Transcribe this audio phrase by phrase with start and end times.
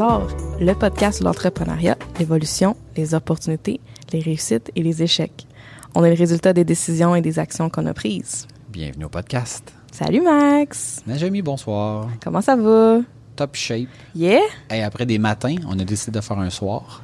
[0.00, 0.28] hasard,
[0.60, 3.80] le podcast sur l'entrepreneuriat, l'évolution, les opportunités,
[4.12, 5.48] les réussites et les échecs.
[5.96, 8.46] On est le résultat des décisions et des actions qu'on a prises.
[8.68, 9.72] Bienvenue au podcast.
[9.90, 11.02] Salut Max!
[11.04, 12.08] Najami, bonsoir.
[12.22, 13.00] Comment ça va?
[13.34, 13.88] Top shape.
[14.14, 14.38] Yeah?
[14.70, 17.02] Et après des matins, on a décidé de faire un soir.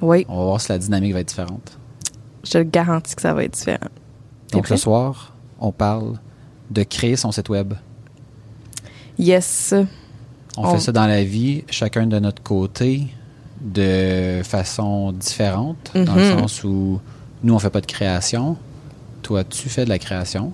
[0.00, 1.78] Oui, On va voir si la dynamique va être différente.
[2.42, 3.90] je te garantis que ça va être différent.
[4.52, 4.76] Donc prêt?
[4.78, 6.14] ce soir, on parle
[6.70, 7.74] de créer son site web.
[9.18, 9.74] Yes.
[10.60, 13.06] On, On- fait ça dans la vie, chacun de notre côté,
[13.60, 16.38] de façon différente, dans le Mhm.
[16.40, 17.00] sens où
[17.44, 18.56] nous, on fait pas de création.
[19.22, 20.52] Toi, tu fais de la création.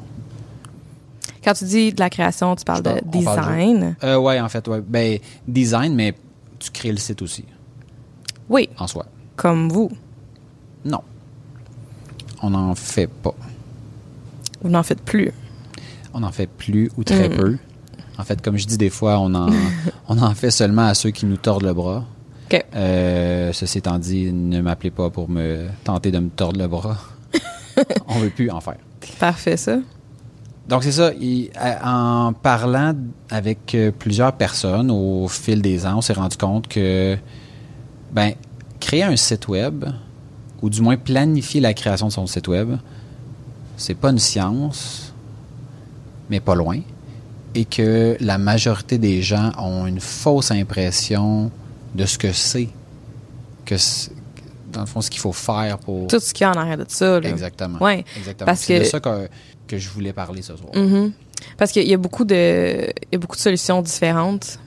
[1.42, 3.96] Quand tu dis de la création, tu parles de design?
[4.04, 4.80] Euh, ouais, en fait, ouais.
[4.86, 5.18] Ben,
[5.48, 6.14] design, mais
[6.58, 7.44] tu crées le site aussi,
[8.48, 9.06] Oui, en soi.
[9.36, 9.91] comme vous.
[10.84, 11.00] Non.
[12.42, 13.34] On n'en fait pas.
[14.62, 15.32] Vous n'en faites plus.
[16.12, 17.36] On n'en fait plus ou très Mm.
[17.36, 17.56] peu.
[18.18, 19.48] En fait, comme je dis des fois, on en,
[20.08, 22.04] on en fait seulement à ceux qui nous tordent le bras.
[22.76, 26.98] Euh, ceci étant dit, ne m'appelez pas pour me tenter de me tordre le bras.
[28.08, 28.76] on veut plus en faire.
[29.18, 29.78] Parfait, ça.
[30.68, 31.12] Donc c'est ça.
[31.20, 31.50] il-
[31.84, 32.94] en parlant
[33.30, 37.16] avec euh, plusieurs personnes au fil des ans, on s'est rendu compte que
[38.12, 38.32] ben
[38.80, 39.84] créer un site web
[40.62, 42.76] ou du moins planifier la création de son site web,
[43.76, 45.12] c'est pas une science,
[46.30, 46.78] mais pas loin,
[47.55, 51.50] et que la majorité des gens ont une fausse impression
[51.94, 52.69] de ce que c'est,
[53.64, 53.77] que
[54.72, 56.78] dans le fond ce qu'il faut faire pour Tout ce qu'il y a en arrière
[56.78, 57.20] de ça.
[57.20, 57.28] Là.
[57.28, 57.78] exactement.
[57.78, 58.47] Ouais, Exactement.
[58.47, 59.28] parce c'est de ça que,
[59.69, 60.75] que je voulais parler ce soir.
[60.75, 61.12] Mhm.
[61.56, 64.58] Parce qu'il y a beaucoup de, y a beaucoup de solutions différentes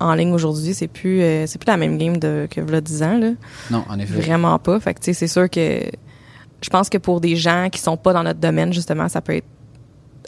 [0.00, 0.74] en ligne aujourd'hui.
[0.74, 3.30] C'est plus, euh, c'est plus la même game de, que v'là 10 ans, là.
[3.70, 4.14] Non, en effet.
[4.14, 4.80] Vraiment pas.
[4.80, 5.80] Fait que, tu sais, c'est sûr que
[6.60, 9.36] je pense que pour des gens qui sont pas dans notre domaine, justement, ça peut
[9.36, 9.46] être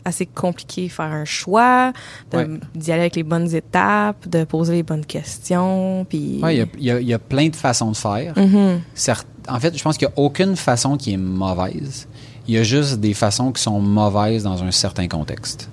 [0.06, 1.92] assez compliqué faire un choix,
[2.32, 2.46] Ouais.
[2.74, 6.40] d'y aller avec les bonnes étapes, de poser les bonnes questions, puis...
[6.42, 8.32] Ouais, il y y, a, il y a plein de façons de faire.
[8.38, 8.80] Mhm.
[8.94, 12.08] Certes- en fait, je pense qu'il n'y a aucune façon qui est mauvaise.
[12.48, 15.68] Il y a juste des façons qui sont mauvaises dans un certain contexte.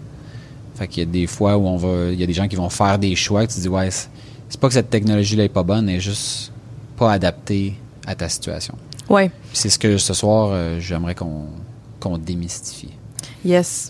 [0.75, 2.55] Fait qu'il y a des fois où on va, il y a des gens qui
[2.55, 5.63] vont faire des choix que tu dis, ouais, c'est pas que cette technologie-là est pas
[5.63, 6.51] bonne, elle est juste
[6.97, 7.75] pas adaptée
[8.07, 8.75] à ta situation.
[9.09, 9.29] Ouais.
[9.53, 11.45] C'est ce que ce soir, euh, j'aimerais qu'on
[11.99, 12.89] qu'on démystifie.
[13.45, 13.89] Yes.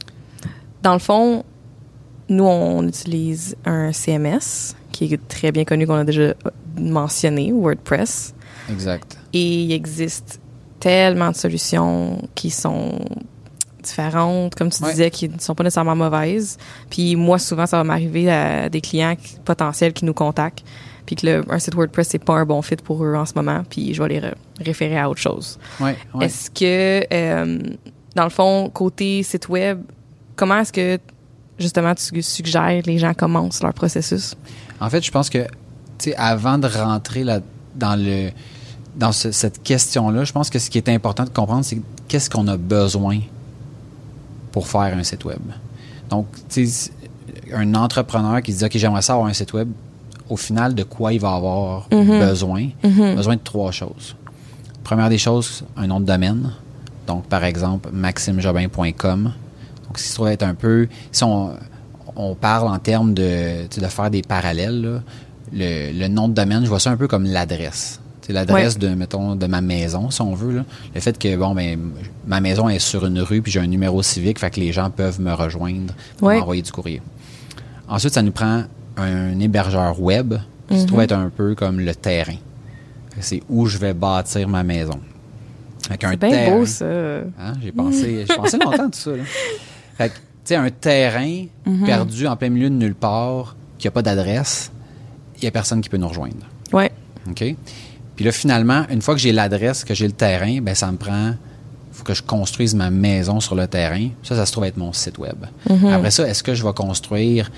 [0.84, 1.44] Dans le fond,
[2.30, 6.34] nous, on utilise un CMS qui est très bien connu, qu'on a déjà
[6.80, 8.34] mentionné, WordPress.
[8.70, 9.18] Exact.
[9.34, 10.40] Et il existe
[10.80, 13.00] tellement de solutions qui sont
[13.82, 14.92] différentes, comme tu Ouais.
[14.92, 16.58] disais, qui ne sont pas nécessairement mauvaises.
[16.90, 20.64] Puis moi, souvent, ça va m'arriver à des clients potentiels qui nous contactent,
[21.06, 23.34] puis que le, un site WordPress, c'est pas un bon fit pour eux en ce
[23.36, 25.60] moment, puis je vais les re- référer à autre chose.
[25.82, 26.26] Ouais, ouais.
[26.26, 27.60] Est-ce que, euh,
[28.16, 29.82] dans le fond, côté site web,
[30.36, 31.00] comment est-ce que,
[31.60, 34.36] justement, tu suggères que les gens commencent leur processus?
[34.80, 35.40] En fait, je pense que,
[35.98, 37.40] tu sais, avant de rentrer là,
[37.76, 38.30] dans le
[38.96, 42.30] dans ce- cette question-là, je pense que ce qui est important de comprendre, c'est qu'est-ce
[42.30, 43.20] qu'on a besoin
[44.52, 45.40] pour faire un site web.
[46.12, 46.92] Donc, tu sais,
[47.52, 49.68] un entrepreneur qui se dit, OK, j'aimerais ça avoir un site web,
[50.30, 52.20] au final, de quoi il va avoir Mhm.
[52.20, 52.70] besoin?
[52.84, 53.16] Mhm.
[53.16, 54.16] Besoin de trois choses.
[54.84, 56.52] Première des choses, un nom de domaine.
[57.08, 59.34] Donc, par exemple, maximejobin.com.
[59.94, 60.88] Donc, si se trouve être un peu.
[61.12, 61.52] Si on,
[62.16, 65.02] on parle en termes de, de faire des parallèles, là,
[65.54, 68.00] le, le nom de domaine, je vois ça un peu comme l'adresse.
[68.24, 70.52] C'est l'adresse de, mettons, de ma maison, si on veut.
[70.56, 70.66] Là.
[70.96, 71.78] Le fait que, bon, ben,
[72.26, 74.90] ma maison est sur une rue, puis j'ai un numéro civique, fait que les gens
[74.90, 76.40] peuvent me rejoindre pour Ouais.
[76.40, 77.02] m'envoyer du courrier.
[77.88, 78.64] Ensuite, ça nous prend
[78.98, 80.34] un hébergeur web,
[80.70, 80.88] qui se Mhm.
[80.88, 82.38] trouve être un peu comme le terrain.
[83.20, 85.00] C'est où je vais bâtir ma maison.
[85.90, 86.58] Avec un C'est bien terrain.
[86.58, 86.86] beau, ça.
[86.86, 89.12] Hein, J'ai pensé, j'ai pensé longtemps tout ça.
[89.12, 89.24] Là.
[89.98, 91.86] Fait que, tu sais, un terrain Mhm.
[91.86, 94.72] perdu en plein milieu de nulle part, qui n'a pas d'adresse,
[95.38, 96.46] il n'y a personne qui peut nous rejoindre.
[96.72, 96.92] Ouais.
[97.30, 97.44] OK?
[98.16, 100.98] Puis là, finalement, une fois que j'ai l'adresse, que j'ai le terrain, ben ça me
[100.98, 101.34] prend.
[101.92, 104.10] faut que je construise ma maison sur le terrain.
[104.24, 105.36] Ça, ça se trouve être mon site web.
[105.70, 105.86] Mhm.
[105.94, 107.52] Après ça, est-ce que je vais construire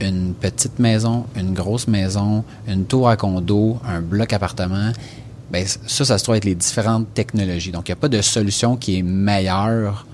[0.00, 4.90] une petite maison, une grosse maison, une tour à condo, un bloc appartement?
[5.52, 7.70] Ben, ça, ça se trouve être les différentes technologies.
[7.70, 10.04] Donc, il n'y a pas de solution qui est meilleure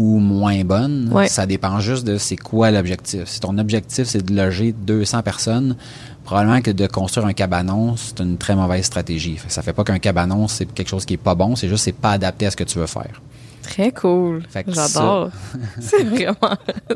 [0.00, 1.10] ou moins bonne.
[1.12, 1.28] Ouais.
[1.28, 3.24] Ça dépend juste de c'est quoi l'objectif.
[3.26, 5.76] Si ton objectif, c'est de loger 200 personnes,
[6.24, 9.36] probablement que de construire un cabanon, c'est une très mauvaise stratégie.
[9.48, 11.92] Ça fait pas qu'un cabanon, c'est quelque chose qui est pas bon, c'est juste c'est
[11.92, 13.20] pas adapté à ce que tu veux faire.
[13.62, 14.42] Très cool.
[14.66, 15.28] J'adore.
[15.80, 16.56] C'est vraiment
[16.90, 16.94] hot.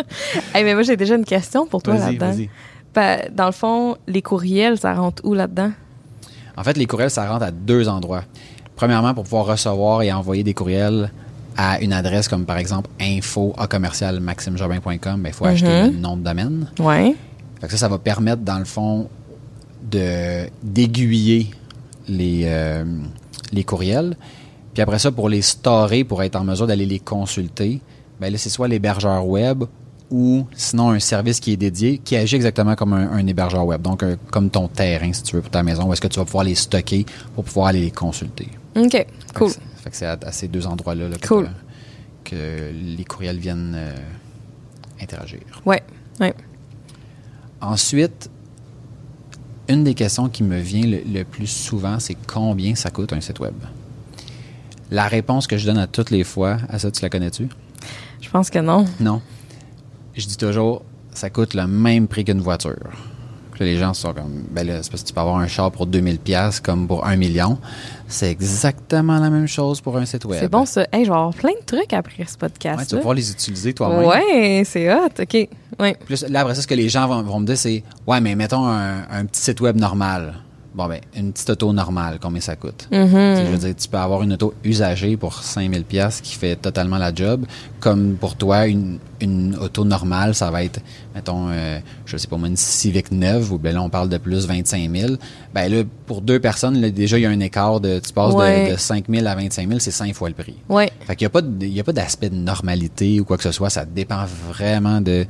[0.54, 2.34] hey, mais moi, j'ai déjà une question pour toi là-dedans.
[3.32, 5.72] Dans le fond, les courriels, ça rentre où là-dedans?
[6.56, 8.24] En fait, les courriels, ça rentre à deux endroits.
[8.76, 11.10] Premièrement, pour pouvoir recevoir et envoyer des courriels
[11.56, 15.92] à une adresse comme par exemple info à commercial maximejobin.com, ben, il faut acheter Mhm.
[15.92, 16.70] le nom de domaine.
[16.78, 17.14] Ouais.
[17.54, 19.08] Fait Fait que ça, ça va permettre, dans le fond,
[19.90, 21.50] de d'aiguiller
[22.08, 22.84] les, euh,
[23.52, 24.16] les courriels.
[24.74, 27.80] Puis après ça, pour les storer, pour être en mesure d'aller les consulter,
[28.20, 29.64] ben là, c'est soit l'hébergeur web
[30.10, 34.04] ou sinon un service qui est dédié, qui agit exactement comme un, hébergeur web, donc
[34.30, 36.44] comme ton terrain, si tu veux, pour ta maison, où est-ce que tu vas pouvoir
[36.44, 37.04] les stocker
[37.34, 38.48] pour pouvoir aller les consulter.
[38.76, 39.50] OK, cool.
[39.86, 41.48] Fait que c'est à, ces deux endroits-là là, cool.
[42.24, 43.94] que, les courriels viennent euh,
[45.00, 45.42] interagir.
[45.64, 45.80] Ouais,
[46.18, 46.34] ouais.
[47.60, 48.28] Ensuite,
[49.68, 53.38] une des questions qui me vient le, plus souvent, c'est combien ça coûte un site
[53.38, 53.54] web?
[54.90, 57.46] La réponse que je donne à toutes les fois, à ça, tu la connais-tu?
[58.20, 58.86] Je pense que non.
[58.98, 59.22] Non.
[60.16, 62.90] Je dis toujours, ça coûte le même prix qu'une voiture.
[63.64, 65.86] Les gens sont comme, ben là, c'est parce que tu peux avoir un char pour
[65.86, 67.58] 2000 pièces comme pour 1 million.
[68.08, 70.38] C'est exactement la même chose pour un site web.
[70.40, 70.86] C'est bon ça.
[70.92, 72.78] Hey, je vais avoir plein de trucs après ce podcast.
[72.78, 74.04] Ouais, tu vas pouvoir les utiliser toi-même.
[74.04, 75.08] Ouais, c'est hot.
[75.20, 75.48] OK.
[75.78, 75.96] Ouais.
[76.04, 78.66] Plus, là, après ça, ce que les gens vont, me dire, c'est, ouais, mais mettons
[78.66, 80.34] un petit site web normal
[80.76, 82.86] bon, ben, une petite auto normale, combien ça coûte?
[82.92, 83.46] Mm-hmm.
[83.46, 86.98] Je veux dire, tu peux avoir une auto usagée pour 5000 pièces qui fait totalement
[86.98, 87.46] la job,
[87.80, 90.80] comme pour toi, une, une auto normale, ça va être,
[91.14, 94.18] mettons, euh, je sais pas moi, une Civic neuve, ou ben là, on parle de
[94.18, 95.14] plus 25 000.
[95.54, 98.34] Ben là, pour deux personnes, là, déjà, il y a un écart de, tu passes
[98.34, 100.56] de, de 5 000 à 25 000, c'est cinq fois le prix.
[100.68, 100.92] Ouais.
[101.06, 104.24] Fait qu'il n'y a pas d'aspect de normalité ou quoi que ce soit, ça dépend
[104.50, 105.26] vraiment de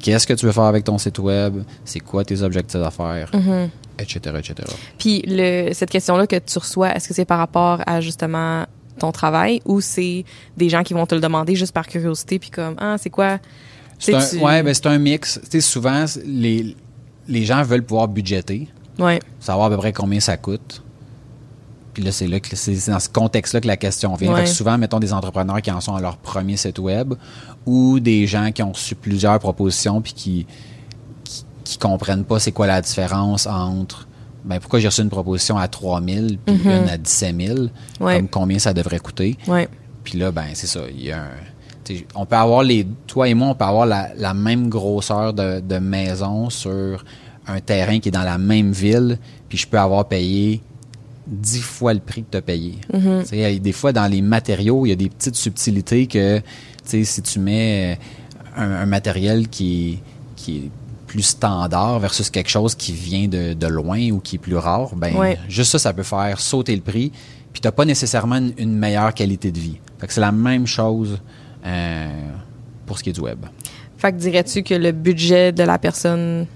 [0.00, 3.30] qu'est-ce que tu veux faire avec ton site web, c'est quoi tes objectifs d'affaires?
[3.32, 3.68] Mm-hmm
[4.00, 4.54] etc., etc.
[4.98, 8.66] Puis le, cette question-là que tu reçois, est-ce que c'est par rapport à justement
[8.98, 10.24] ton travail ou c'est
[10.56, 13.38] des gens qui vont te le demander juste par curiosité puis comme ah c'est quoi?
[13.98, 15.40] C'est un, ouais ben c'est un mix.
[15.44, 16.76] Tu sais souvent les
[17.28, 18.68] les gens veulent pouvoir budgéter.
[18.98, 19.20] Ouais.
[19.38, 20.82] Savoir à peu près combien ça coûte
[21.92, 24.44] puis là c'est là que c'est dans ce contexte là que la question vient fait
[24.44, 27.14] que souvent mettons des entrepreneurs qui en sont à leur premier site web
[27.66, 30.46] ou des gens qui ont reçu plusieurs propositions puis qui
[31.64, 34.08] qui comprennent pas c'est quoi la différence entre
[34.44, 36.70] ben pourquoi j'ai reçu une proposition à 3 000 puis mhm.
[36.70, 37.58] une à 17 000,
[37.98, 39.36] comme combien ça devrait coûter?
[39.46, 39.68] Ouais.
[40.02, 40.80] Puis là, ben c'est ça.
[40.90, 41.26] Il y a
[42.14, 42.86] on peut avoir les.
[43.06, 47.04] Toi et moi, on peut avoir la, même grosseur de, maison sur
[47.46, 50.62] un terrain qui est dans la même ville, puis je peux avoir payé
[51.30, 52.74] dix fois le prix que tu as payé.
[52.92, 53.60] Mhm.
[53.60, 56.42] Des fois, dans les matériaux, il y a des petites subtilités que
[56.84, 57.98] si tu mets
[58.56, 60.00] un, matériel qui,
[60.36, 60.70] qui est
[61.06, 65.36] plus standard versus quelque chose qui vient de, loin ou qui est plus rare, ben
[65.48, 67.12] juste ça, ça peut faire sauter le prix.
[67.52, 69.78] Puis t'as pas nécessairement une, meilleure qualité de vie.
[69.98, 71.18] Fait que c'est la même chose
[71.66, 72.08] euh,
[72.86, 73.44] pour ce qui est du web.
[73.98, 76.46] Fait que dirais-tu que le budget de la personne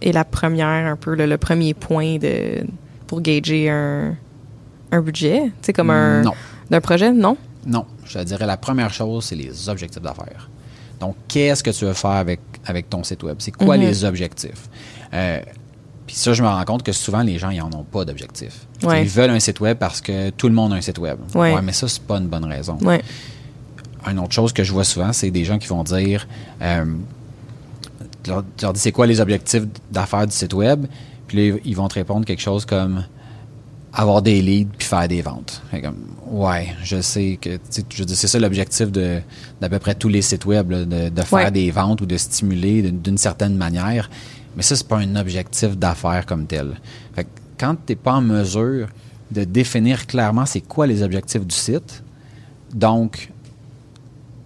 [0.00, 2.64] est la première, un peu le, premier point de
[3.08, 4.14] pour gager un,
[4.92, 5.50] un budget?
[5.62, 6.22] C'est comme un
[6.70, 7.36] d'un projet, non?
[7.66, 7.86] Non.
[8.04, 10.48] Je te dirais la première chose, c'est les objectifs d'affaires.
[11.00, 13.36] Donc, qu'est-ce que tu veux faire avec, avec ton site web?
[13.38, 13.84] C'est quoi mhm.
[13.84, 14.68] les objectifs?
[15.14, 15.40] Euh,
[16.06, 18.66] puis ça, je me rends compte que souvent, les gens, ils n'en ont pas d'objectifs.
[18.82, 21.18] Ils veulent un site web parce que tout le monde a un site web.
[21.34, 21.60] Ouais.
[21.62, 22.78] mais ça, c'est pas une bonne raison.
[22.82, 23.02] Ouais.
[24.06, 26.26] Une autre chose que je vois souvent, c'est des gens qui vont dire,
[26.62, 26.84] euh,
[28.22, 30.86] tu leur, dis c'est quoi les objectifs d'affaires du site web,
[31.28, 33.04] puis là, ils vont te répondre quelque chose comme
[33.92, 35.62] avoir des leads puis faire des ventes.
[36.30, 39.20] ouais, je sais que c'est ça l'objectif de
[39.60, 43.18] d'à peu près tous les sites web, de, faire des ventes ou de stimuler d'une
[43.18, 44.10] certaine manière.
[44.56, 46.80] Mais ça, c'est pas un objectif d'affaires comme tel.
[47.14, 47.26] Fait
[47.58, 48.88] quand tu n'es pas en mesure
[49.30, 52.02] de définir clairement c'est quoi les objectifs du site,
[52.74, 53.30] donc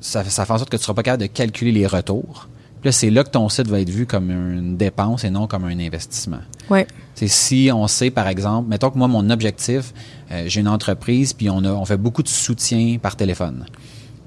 [0.01, 2.49] ça, ça fait en sorte que tu ne seras pas capable de calculer les retours.
[2.81, 5.47] Puis là, c'est là que ton site va être vu comme une dépense et non
[5.47, 6.41] comme un investissement.
[7.15, 9.93] C'est si on sait, par exemple, mettons que moi, mon objectif,
[10.31, 13.67] euh, j'ai une entreprise, puis on, fait beaucoup de soutien par téléphone.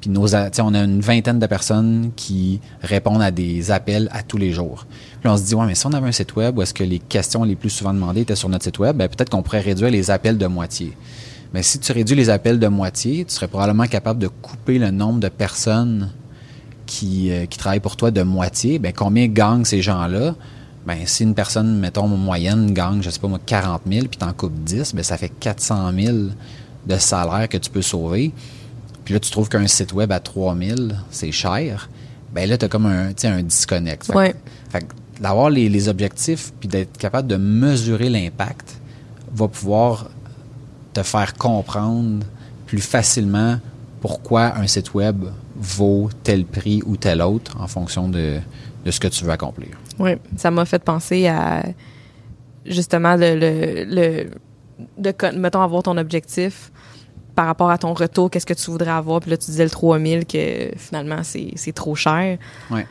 [0.02, 4.38] Puis nos, on a une vingtaine de personnes qui répondent à des appels à tous
[4.38, 4.86] les jours.
[5.20, 6.84] Puis on se dit, ouais, mais si on avait un site web où est-ce que
[6.84, 9.62] les questions les plus souvent demandées étaient sur notre site web, ben, peut-être qu'on pourrait
[9.62, 10.94] réduire les appels de moitié.
[11.54, 14.92] Mais si tu réduis les appels de moitié, tu serais probablement capable de couper le
[14.92, 16.12] nombre de personnes
[16.86, 18.78] qui, euh, travaillent pour toi de moitié.
[18.78, 20.36] Ben, combien gagnent ces gens-là?
[20.86, 24.34] Ben, si une personne, mettons, moyenne, gagne, je sais pas moi, 40 000, puis t'en
[24.34, 26.18] coupes 10, ben, ça fait 400 000
[26.86, 28.32] de salaire que tu peux sauver.
[29.04, 30.78] Puis là, tu trouves qu'un site web à 3 000,
[31.10, 31.90] c'est cher.
[32.34, 34.06] Ben là, tu as comme un, un disconnect.
[34.06, 34.36] Fait,
[34.70, 34.86] fait
[35.20, 38.76] d'avoir les, les, objectifs, puis d'être capable de mesurer l'impact,
[39.34, 40.10] va pouvoir
[40.94, 42.26] te faire comprendre
[42.66, 43.60] plus facilement
[44.02, 45.26] pourquoi un site web
[45.56, 48.40] vaut tel prix ou tel autre en fonction de,
[48.86, 49.70] de ce que tu veux accomplir.
[50.00, 51.64] Oui, ça m'a fait penser à
[52.66, 54.30] justement le, le,
[54.98, 56.72] de, mettons, avoir ton objectif
[57.36, 59.70] par rapport à ton retour, qu'est-ce que tu voudrais avoir, puis là, tu disais le
[59.70, 62.38] 3000 que finalement, c'est trop cher.
[62.72, 62.88] Ouais.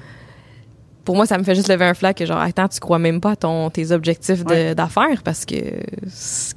[1.05, 3.21] pour moi, ça me fait juste lever un flag que genre, attends, tu crois même
[3.21, 5.57] pas à ton, tes objectifs d'affaires parce que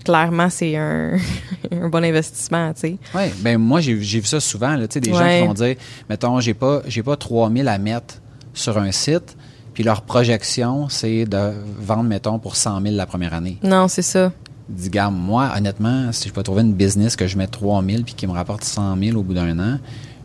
[0.03, 1.17] clairement, c'est un,
[1.71, 2.97] un, bon investissement, tu sais.
[3.15, 5.75] Oui, ben moi, j'ai vu ça souvent, là, tu sais, des gens qui vont dire,
[6.09, 8.15] mettons, j'ai pas, j'ai pas 3000 à mettre
[8.53, 9.37] sur un site,
[9.77, 13.59] puis leur projection, c'est de vendre, mettons, pour 100 000 la première année.
[13.61, 14.31] Non, c'est ça.
[14.67, 18.01] Dis, gars, moi, honnêtement, si je peux trouver une business que je mets 3 000
[18.01, 19.77] puis qui me rapporte 100 000 au bout d'un an,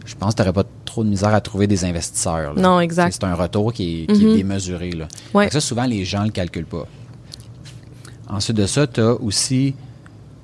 [0.06, 2.54] je pense que tu n'aurais pas trop de misère à trouver des investisseurs.
[2.56, 3.12] Non, exact.
[3.12, 4.36] C'est un retour qui est, mm-hmm.
[4.36, 4.92] démesuré.
[4.92, 5.08] Là.
[5.50, 6.86] Ça, souvent, les gens ne le calculent pas.
[8.30, 9.74] Ensuite de ça, tu as aussi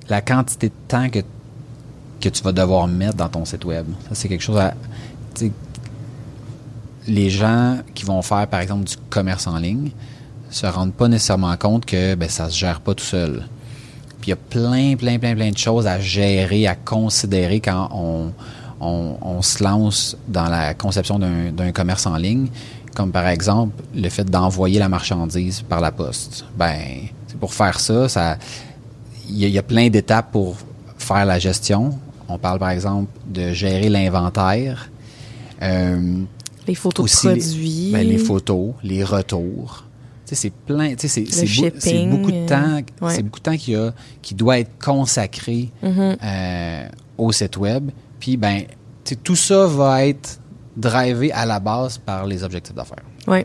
[0.07, 1.21] la quantité de temps que,
[2.21, 3.87] que tu vas devoir mettre dans ton site web.
[4.09, 4.75] Ça, c'est quelque chose à.
[7.09, 9.91] Les gens qui vont faire, par exemple, du commerce en ligne
[10.49, 13.43] se rendent pas nécessairement compte que ben, ça se gère pas tout seul.
[14.21, 17.89] Puis il y a plein, plein, plein, plein de choses à gérer, à considérer quand
[17.91, 18.31] on,
[19.41, 22.47] se lance dans la conception d'un commerce en ligne,
[22.95, 26.45] comme par exemple le fait d'envoyer la marchandise par la poste.
[26.57, 26.79] Ben,
[27.39, 28.37] pour faire ça, ça,
[29.29, 30.57] il y, a plein d'étapes pour
[30.97, 31.97] faire la gestion.
[32.27, 34.89] On parle par exemple de gérer l'inventaire.
[35.61, 36.23] Euh,
[36.69, 37.89] les photos de produits.
[37.91, 39.85] Ben, les, photos, les retours.
[40.25, 41.23] C'est plein, c'est
[42.05, 46.17] beaucoup de temps, c'est beaucoup de temps qui, a, qui doit être consacré mm-hmm.
[46.23, 47.89] euh, au site web.
[48.19, 48.61] Puis, ben,
[49.23, 50.39] tout ça va être
[50.77, 53.03] drivé à la base par les objectifs d'affaires.
[53.27, 53.39] Oui.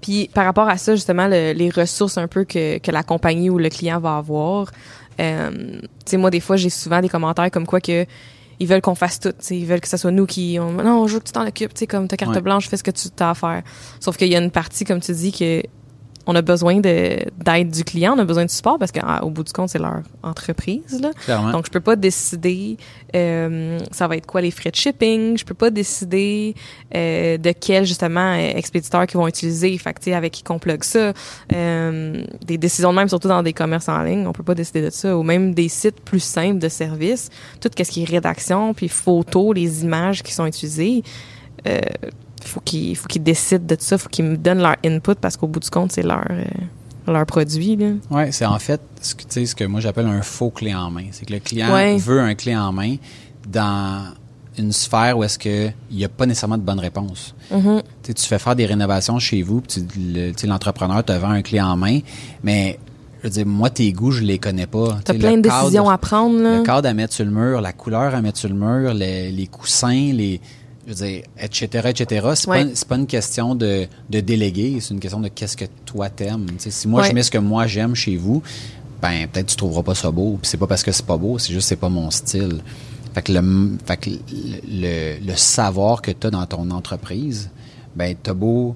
[0.00, 3.56] Puis par rapport à ça, justement, les ressources un peu que, que, la compagnie ou
[3.56, 4.70] le client va avoir,
[5.20, 8.04] euh, tu sais, moi, des fois, j'ai souvent des commentaires comme quoi que
[8.60, 9.34] ils veulent qu'on fasse tout.
[9.50, 10.58] Ils veulent que ce soit nous qui...
[10.60, 11.72] On, non, je veux que tu t'en occupes.
[11.88, 13.62] Comme ta carte blanche, fais ce que tu as à faire.
[13.98, 15.62] Sauf qu'il y a une partie, comme tu dis, que
[16.30, 19.52] on a besoin d'aide du client, on a besoin de support parce qu'au bout du
[19.52, 21.00] compte, c'est leur entreprise.
[21.00, 21.50] Là.
[21.52, 22.76] Donc, je peux pas décider
[23.16, 25.36] euh, ça va être quoi les frais de shipping?
[25.36, 26.54] Je peux pas décider
[26.94, 29.76] euh, de quel justement expéditeur qu'ils vont utiliser.
[29.78, 31.12] Fait que, avec qui qu'on plug ça.
[31.52, 34.82] Euh, des décisions de même, surtout dans des commerces en ligne, on peut pas décider
[34.82, 35.16] de ça.
[35.16, 37.30] Ou même des sites plus simples de services.
[37.60, 41.02] Tout ce qui est rédaction, puis photos, les images qui sont utilisées.
[41.66, 41.80] Euh,
[42.44, 45.46] faut qu'ils faut qu'ils décident de ça, faut qu'ils me donnent leur input parce qu'au
[45.46, 46.44] bout du compte, c'est leur euh,
[47.06, 47.78] leur produit.
[48.10, 51.06] Oui, c'est en fait ce que, ce que moi j'appelle un faux clé en main.
[51.12, 51.68] C'est que le client
[51.98, 52.96] veut un clé en main
[53.48, 54.12] dans
[54.58, 57.34] une sphère où est-ce qu'il n'y a pas nécessairement de bonne réponse.
[57.52, 57.82] Mm-hmm.
[58.14, 59.84] Tu fais faire des rénovations chez vous, puis
[60.44, 62.00] l'entrepreneur te vend un clé en main,
[62.42, 62.78] mais
[63.20, 64.98] je veux dire, moi, tes goûts, je les connais pas.
[65.04, 66.38] Tu as plein de décisions à prendre.
[66.38, 69.30] Le cadre à mettre sur le mur, la couleur à mettre sur le mur, les,
[69.30, 70.40] les coussins, les
[70.86, 72.28] je veux dire, etc., etc.
[72.34, 76.08] C'est pas, pas, une question de, de déléguer, c'est une question de qu'est-ce que toi
[76.08, 76.46] t'aimes.
[76.58, 78.42] si moi je mets ce que moi j'aime chez vous,
[79.00, 80.38] ben peut-être tu trouveras pas ça beau.
[80.40, 82.62] Puis c'est pas parce que c'est pas beau, c'est juste c'est pas mon style.
[83.14, 87.50] Fait que le, fait que le, le, savoir que tu as dans ton entreprise,
[87.96, 88.74] ben t'as beau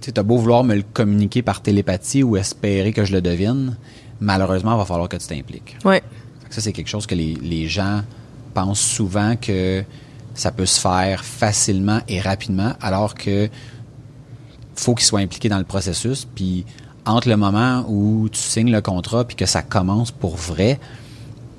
[0.00, 3.76] t'as beau vouloir me le communiquer par télépathie ou espérer que je le devine,
[4.18, 5.76] malheureusement, il va falloir que tu t'impliques.
[5.84, 6.02] Ouais.
[6.48, 8.02] Ça, c'est quelque chose que les, les gens
[8.54, 9.84] pensent souvent que
[10.34, 13.48] ça peut se faire facilement et rapidement, alors que
[14.74, 16.26] faut qu'il soit impliqué dans le processus.
[16.34, 16.64] Puis
[17.06, 20.78] entre le moment où tu signes le contrat puis que ça commence pour vrai,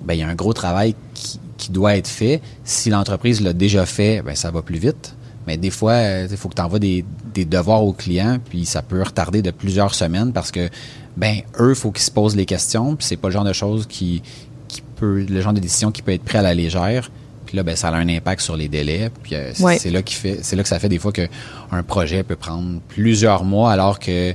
[0.03, 2.41] ben il y a un gros travail qui, doit être fait.
[2.63, 5.15] Si l'entreprise l'a déjà fait, ben ça va plus vite.
[5.45, 9.03] Mais des fois, il faut que tu envoies des, devoirs aux clients, puis ça peut
[9.03, 10.69] retarder de plusieurs semaines parce que
[11.17, 13.85] ben eux, faut qu'ils se posent les questions, puis c'est pas le genre de choses
[13.85, 14.23] qui,
[14.67, 17.11] qui peut, le genre de décision qui peut être pris à la légère.
[17.51, 19.11] Puis là, ben, ça a un impact sur les délais.
[19.23, 22.23] Puis euh, c'est là qui fait, c'est là que ça fait des fois qu'un projet
[22.23, 24.33] peut prendre plusieurs mois, alors que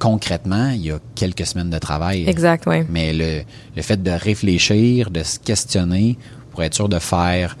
[0.00, 2.28] concrètement, il y a quelques semaines de travail.
[2.28, 2.78] Exact, oui.
[2.90, 3.42] Mais le,
[3.76, 6.18] le fait de réfléchir, de se questionner
[6.50, 7.56] pour être sûr de faire,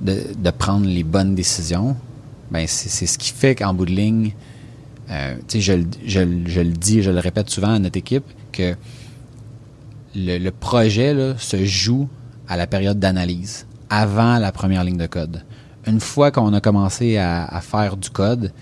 [0.00, 1.96] de, de prendre les bonnes décisions,
[2.52, 4.34] ben c'est ce qui fait qu'en bout de ligne,
[5.10, 5.58] euh, je,
[6.06, 8.76] je, je, le dis, je le répète souvent à notre équipe, que
[10.14, 12.08] le, le projet là, se joue
[12.46, 15.44] à la période d'analyse avant la première ligne de code.
[15.86, 18.52] Une fois qu'on a commencé à, faire du code,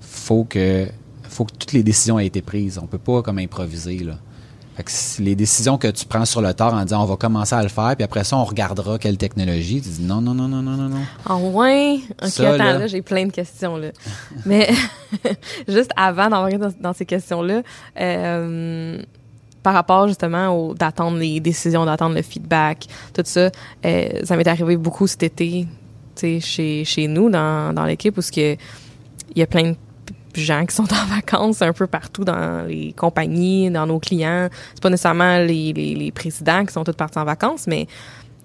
[0.00, 0.86] faut que
[1.22, 2.78] faut que toutes les décisions aient été prises.
[2.82, 4.14] On peut pas comme improviser là.
[5.18, 7.68] les décisions que tu prends sur le tard en disant on va commencer à le
[7.70, 10.76] faire, puis après ça on regardera quelle technologie, tu dis non non non non non
[10.76, 11.04] non non.
[11.24, 12.00] Ah ouais?
[12.22, 13.88] Ok attends là, j'ai plein de questions là.
[14.44, 14.68] Mais
[15.68, 17.62] juste avant d'envoyer dans, ces questions là.
[17.98, 19.02] Euh,
[19.66, 23.50] par rapport justement d'attendre les décisions, d'attendre le feedback, tout ça,
[23.84, 25.66] euh, ça m'est arrivé beaucoup cet été,
[26.16, 28.56] chez, chez nous, dans, dans l'équipe, où il
[29.34, 29.76] y a plein de
[30.36, 34.48] gens qui sont en vacances un peu partout dans les compagnies, dans nos clients.
[34.74, 37.88] C'est pas nécessairement les, les, les, présidents qui sont tous partis en vacances, mais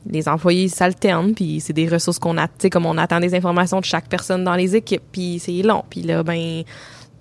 [0.08, 3.36] les employés s'alternent, puis c'est des ressources qu'on a, tu sais, comme on attend des
[3.36, 5.84] informations de chaque personne dans les équipes, puis c'est long.
[5.88, 6.64] Puis là, ben,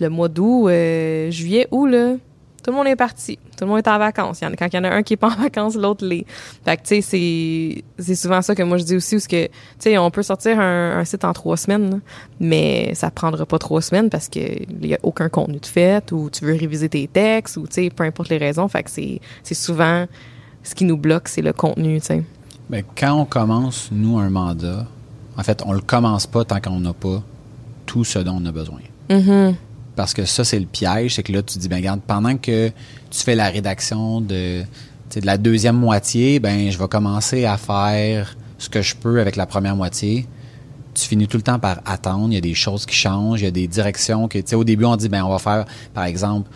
[0.01, 2.15] le mois d'août, euh, juillet, août, là,
[2.63, 3.39] tout le monde est parti.
[3.57, 4.41] Tout le monde est en vacances.
[4.41, 6.27] quand il y en a un qui est pas en vacances, l'autre l'est.
[6.65, 9.53] Fait que, tu sais, c'est, souvent ça que moi je dis aussi, parce que, tu
[9.79, 12.01] sais, on peut sortir un, site en trois semaines,
[12.39, 14.41] mais ça prendra pas trois semaines parce que
[14.85, 17.91] y a aucun contenu de fait, ou tu veux réviser tes textes, ou, tu sais,
[17.91, 18.69] peu importe les raisons.
[18.69, 20.07] Fait que c'est, c'est souvent
[20.63, 22.23] ce qui nous bloque, c'est le contenu, tu sais.
[22.69, 24.87] Ben, quand on commence, nous, un mandat,
[25.37, 27.23] en fait, on le commence pas tant qu'on n'a pas
[27.87, 28.81] tout ce dont on a besoin.
[29.09, 29.55] Mm-hmm.
[30.01, 31.17] Parce que ça, c'est le piège.
[31.17, 32.69] C'est que là, tu dis, ben regarde, pendant que
[33.11, 38.35] tu fais la rédaction de, de la deuxième moitié, ben je vais commencer à faire
[38.57, 40.27] ce que je peux avec la première moitié.
[40.95, 42.29] Tu finis tout le temps par attendre.
[42.31, 43.43] Il y a des choses qui changent.
[43.43, 45.39] Il y a des directions que, tu sais, au début, on dit, ben on va
[45.39, 46.49] faire, par exemple,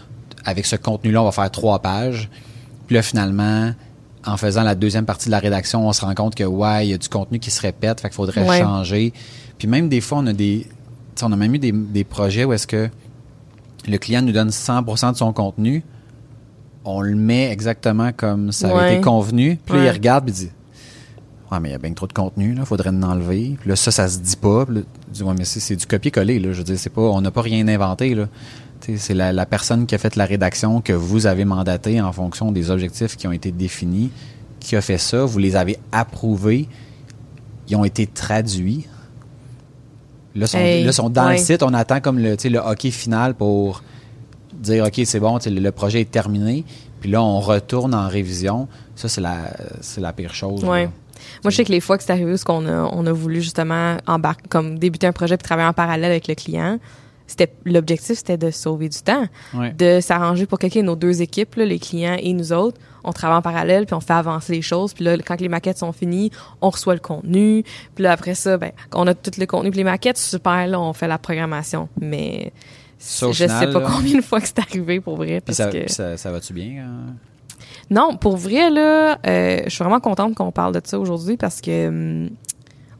[0.46, 2.30] avec ce contenu-là, on va faire trois pages.
[2.86, 3.74] Puis là, finalement,
[4.24, 6.90] en faisant la deuxième partie de la rédaction, on se rend compte que, ouais, il
[6.92, 9.12] y a du contenu qui se répète, fait qu'il faudrait changer.
[9.58, 10.66] Puis même des fois, on a des,
[11.20, 12.88] on a même eu des, des projets où est-ce que
[13.86, 15.82] le client nous donne 100% de son contenu,
[16.84, 19.58] on le met exactement comme ça avait été convenu.
[19.64, 20.50] Puis il regarde et dit
[21.50, 23.56] Ouais, mais il y a bien trop de contenu, là, faudrait en enlever.
[23.60, 24.64] Puis là, ça, ça se dit pas.
[24.64, 26.52] Puis là, dit, ouais, mais c'est du copier-coller, là.
[26.52, 28.28] Je veux dire, c'est pas, on n'a pas rien inventé, là.
[28.80, 32.52] C'est la, la, personne qui a fait la rédaction que vous avez mandaté en fonction
[32.52, 34.10] des objectifs qui ont été définis,
[34.60, 35.24] qui a fait ça.
[35.24, 36.68] Vous les avez approuvés.
[37.68, 38.86] Ils ont été traduits
[40.34, 41.62] Là, sont, là, sont dans le site.
[41.62, 43.82] On attend comme le, le hockey final pour
[44.52, 46.64] dire OK, c'est bon, le projet est terminé.
[47.00, 48.66] Puis là, on retourne en révision.
[48.96, 50.64] Ça, c'est la, c'est la pire chose.
[50.64, 50.88] Ouais.
[51.42, 53.42] Moi, je sais que les fois que c'est arrivé, ce qu'on a, on a voulu
[53.42, 56.78] justement embarquer, comme débuter un projet puis travailler en parallèle avec le client,
[57.26, 59.26] c'était l'objectif c'était de sauver du temps
[59.78, 63.42] de s'arranger pour que nos deux équipes les clients et nous autres on travaille en
[63.42, 66.70] parallèle puis on fait avancer les choses puis là quand les maquettes sont finies on
[66.70, 67.64] reçoit le contenu
[67.94, 70.80] puis là après ça ben on a tout le contenu puis les maquettes super là
[70.80, 72.52] on fait la programmation mais
[72.98, 76.30] je sais pas combien de fois que c'est arrivé pour vrai parce ça, que ça,
[76.30, 77.14] va-tu bien hein?
[77.90, 81.60] non pour vrai là euh, je suis vraiment contente qu'on parle de ça aujourd'hui parce
[81.60, 82.30] que hum,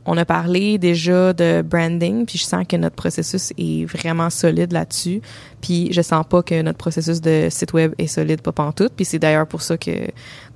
[0.07, 4.73] on a parlé déjà de branding, puis je sens que notre processus est vraiment solide
[4.73, 5.21] là-dessus.
[5.61, 8.93] Puis je sens pas que notre processus de site web est solide, pas pantoute.
[8.95, 10.09] Puis c'est d'ailleurs pour ça que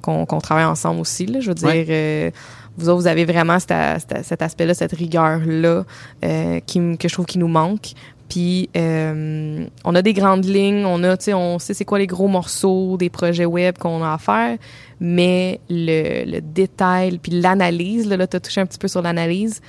[0.03, 1.27] qu'on travaille ensemble aussi.
[1.27, 1.41] Là.
[1.41, 2.31] Je veux dire, euh,
[2.77, 3.75] vous autres, vous avez vraiment cet,
[4.23, 5.85] cet aspect-là, cette rigueur-là
[6.25, 7.95] euh, qui, que je trouve qui nous manque.
[8.29, 11.99] Puis euh, on a des grandes lignes, on a, tu sais, on sait c'est quoi
[11.99, 14.59] les gros morceaux des projets web qu'on a à faire,
[15.01, 19.03] mais le, le détail puis l'analyse, là, là tu as touché un petit peu sur
[19.03, 19.61] l'analyse,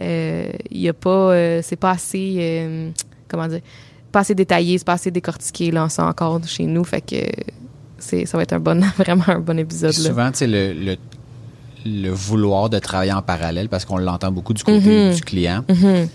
[0.00, 2.90] il euh, y a pas, euh, c'est pas assez, euh,
[3.28, 3.60] comment dire,
[4.12, 7.16] pas assez détaillé, c'est pas assez décortiqué là, ça encore chez nous, fait que
[7.98, 9.92] c'est, ça va être un bon, vraiment un bon épisode.
[9.92, 10.96] Souvent, tu sais, le, le,
[11.84, 15.14] le, vouloir de travailler en parallèle, parce qu'on l'entend beaucoup du côté mm-hmm.
[15.16, 15.64] du client.
[15.68, 16.08] Mm-hmm.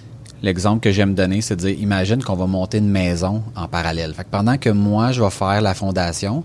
[0.43, 4.13] L'exemple que j'aime donner, c'est de dire, imagine qu'on va monter une maison en parallèle.
[4.13, 6.43] Fait que pendant que moi, je vais faire la fondation,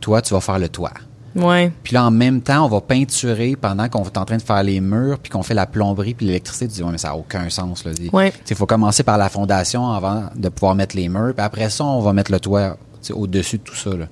[0.00, 0.92] toi, tu vas faire le toit.
[1.34, 1.72] Ouais.
[1.82, 4.62] Puis là, en même temps, on va peinturer pendant qu'on est en train de faire
[4.62, 6.68] les murs, puis qu'on fait la plomberie, puis l'électricité.
[6.68, 7.84] Tu dis, ouais, mais ça n'a aucun sens.
[7.86, 11.84] Il faut commencer par la fondation avant de pouvoir mettre les murs, puis après ça,
[11.84, 12.76] on va mettre le toit
[13.12, 13.90] au-dessus de tout ça.
[13.90, 14.06] Là.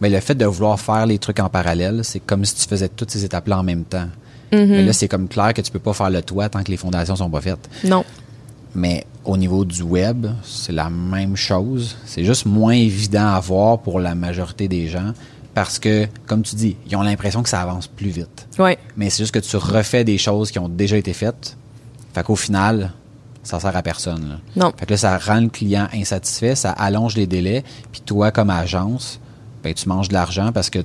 [0.00, 2.88] Mais le fait de vouloir faire les trucs en parallèle, c'est comme si tu faisais
[2.88, 4.08] toutes ces étapes-là en même temps.
[4.52, 4.66] Mm-hmm.
[4.66, 6.76] Mais là, c'est comme clair que tu peux pas faire le toit tant que les
[6.76, 7.68] fondations sont pas faites.
[7.84, 8.04] Non.
[8.74, 11.96] Mais au niveau du web, c'est la même chose.
[12.06, 15.12] C'est juste moins évident à voir pour la majorité des gens
[15.54, 18.48] parce que, comme tu dis, ils ont l'impression que ça avance plus vite.
[18.58, 18.78] Ouais.
[18.96, 21.56] Mais c'est juste que tu refais des choses qui ont déjà été faites.
[22.14, 22.92] Fait qu'au final,
[23.42, 24.40] ça sert à personne.
[24.56, 24.72] Non.
[24.76, 27.64] Fait que là, ça rend le client insatisfait, ça allonge les délais.
[27.90, 29.20] Puis toi, comme agence,
[29.62, 30.78] ben, tu manges de l'argent parce que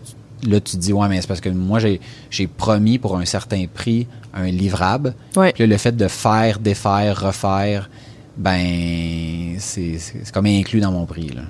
[0.43, 3.65] là, tu te dis, ouais, mais c'est parce que moi, j'ai promis pour un certain
[3.71, 5.15] prix un livrable.
[5.31, 7.89] Puis là, le fait de faire, défaire, refaire,
[8.37, 9.97] ben, c'est
[10.33, 11.29] comme inclus dans mon prix.
[11.29, 11.43] Là.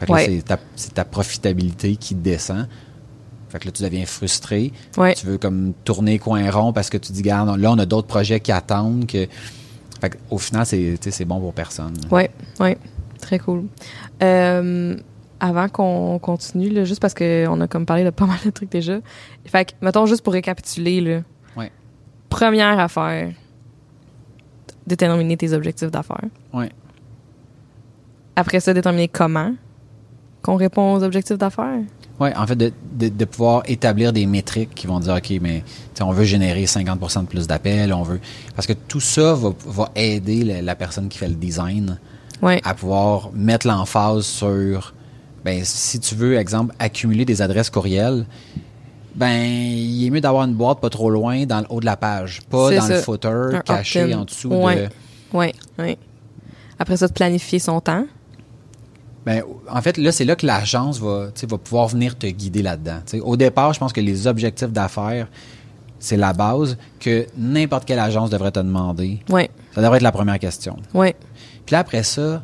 [0.00, 2.66] Fait que là, c'est ta, profitabilité qui descend.
[3.50, 4.72] Fait que là, tu deviens frustré.
[4.94, 8.06] Tu veux comme tourner coin rond parce que tu dis, regarde, là, on a d'autres
[8.06, 9.06] projets qui attendent.
[9.06, 9.26] Que...
[10.00, 11.94] Fait au final, c'est bon pour personne.
[12.10, 12.22] Oui,
[12.60, 12.76] oui.
[13.20, 13.64] Très cool.
[14.22, 14.96] Euh,
[15.38, 18.70] avant qu'on continue, là, juste parce qu'on a comme parlé de pas mal de trucs
[18.70, 19.00] déjà.
[19.44, 21.20] Fait que, mettons, juste pour récapituler, là.
[21.58, 21.70] Ouais.
[22.30, 23.32] Première affaire,
[24.86, 26.24] déterminer tes objectifs d'affaires.
[28.36, 29.52] Après ça, déterminer comment
[30.42, 31.80] qu'on répond aux objectifs d'affaires?
[32.18, 35.64] Oui, en fait, de, de, pouvoir établir des métriques qui vont dire, OK, mais
[36.02, 38.20] on veut générer 50% de plus d'appels, on veut...
[38.54, 41.98] Parce que tout ça va, va aider la, la, personne qui fait le design
[42.42, 42.60] ouais.
[42.62, 44.92] à pouvoir mettre l'emphase sur
[45.44, 48.26] ben, si tu veux, exemple, accumuler des adresses courriels,
[49.14, 51.96] Ben, il est mieux d'avoir une boîte pas trop loin dans le haut de la
[51.96, 54.88] page, pas dans le footer caché en dessous de.
[55.32, 55.98] Oui, oui.
[56.78, 58.06] Après ça, de planifier son temps.
[59.26, 63.00] Ben, en fait, là, c'est là que l'agence va, va pouvoir venir te guider là-dedans.
[63.22, 65.28] Au départ, je pense que les objectifs d'affaires,
[65.98, 69.20] c'est la base que n'importe quelle agence devrait te demander.
[69.28, 69.50] Oui.
[69.74, 70.76] Ça devrait être la première question.
[70.94, 71.12] Oui.
[71.66, 72.42] Puis là, après ça,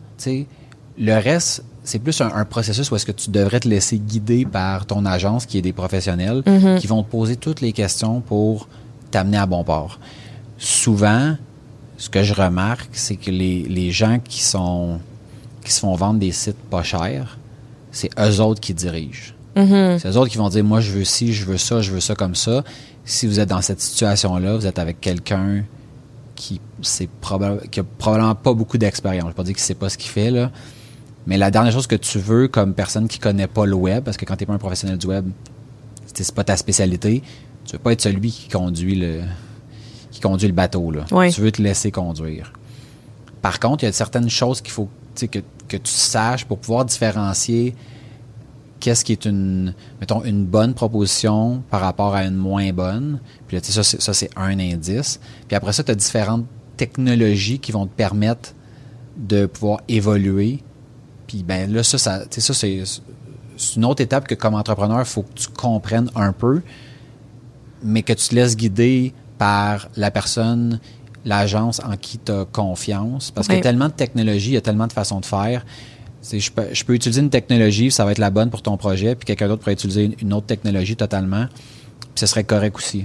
[0.98, 4.84] le reste, c'est plus un, processus où est-ce que tu devrais te laisser guider par
[4.84, 6.78] ton agence, qui est des professionnels, mm-hmm.
[6.78, 8.68] qui vont te poser toutes les questions pour
[9.10, 9.98] t'amener à bon port.
[10.58, 11.36] Souvent,
[11.96, 15.00] ce que je remarque, c'est que les, les gens qui sont
[15.66, 17.38] qui se font vendre des sites pas chers,
[17.90, 19.32] c'est eux autres qui dirigent.
[19.56, 19.98] Mm-hmm.
[19.98, 22.00] C'est eux autres qui vont dire moi je veux ci, je veux ça, je veux
[22.00, 22.62] ça comme ça.
[23.04, 25.64] Si vous êtes dans cette situation-là, vous êtes avec quelqu'un
[26.34, 27.08] qui c'est
[27.70, 29.22] qui a probablement pas beaucoup d'expérience.
[29.22, 30.50] Je ne vais pas dire qu'il sait pas ce qu'il fait là,
[31.26, 34.16] mais la dernière chose que tu veux comme personne qui connaît pas le web, parce
[34.16, 35.28] que quand tu n'es pas un professionnel du web,
[36.14, 37.22] c'est pas ta spécialité,
[37.64, 39.22] tu veux pas être celui qui conduit le
[40.10, 41.04] qui conduit le bateau là.
[41.30, 42.52] Tu veux te laisser conduire.
[43.42, 44.88] Par contre, il y a certaines choses qu'il faut
[45.24, 47.74] que, tu saches pour pouvoir différencier
[48.78, 53.20] qu'est-ce qui est une, mettons, une bonne proposition par rapport à une moins bonne.
[53.48, 55.18] Puis là, ça, ça c'est un indice.
[55.48, 58.54] Puis après ça, tu as différentes technologies qui vont te permettre
[59.16, 60.62] de pouvoir évoluer.
[61.26, 65.22] Puis ben là, ça, ça, ça c'est une autre étape que comme entrepreneur, il faut
[65.22, 66.62] que tu comprennes un peu,
[67.82, 70.80] mais que tu te laisses guider par la personne
[71.26, 73.30] l'agence en qui tu as confiance.
[73.30, 75.66] Parce qu'il y a tellement de technologies, il y a tellement de façons de faire.
[76.32, 79.14] Je peux, je peux, utiliser une technologie, ça va être la bonne pour ton projet,
[79.14, 81.46] puis quelqu'un d'autre pourrait utiliser une autre technologie totalement,
[82.00, 83.04] puis ce serait correct aussi.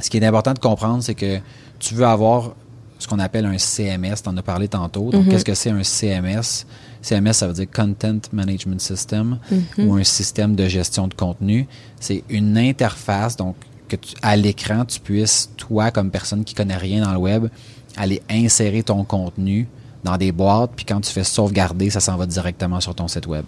[0.00, 1.40] Ce qui est important de comprendre, c'est que
[1.80, 2.54] tu veux avoir
[2.98, 5.10] ce qu'on appelle un CMS, tu en as parlé tantôt.
[5.10, 5.30] Donc, mm-hmm.
[5.30, 6.66] qu'est-ce que c'est un CMS?
[7.02, 9.86] CMS, ça veut dire Content Management System mm-hmm.
[9.86, 11.66] ou un système de gestion de contenu.
[12.00, 13.56] C'est une interface, donc
[13.88, 17.48] que à l'écran, tu puisses, toi, comme personne qui connaît rien dans le web,
[17.96, 19.66] aller insérer ton contenu
[20.04, 23.26] dans des boîtes, puis quand tu fais sauvegarder, ça s'en va directement sur ton site
[23.26, 23.44] web.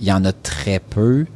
[0.00, 1.26] Il y en a très peu,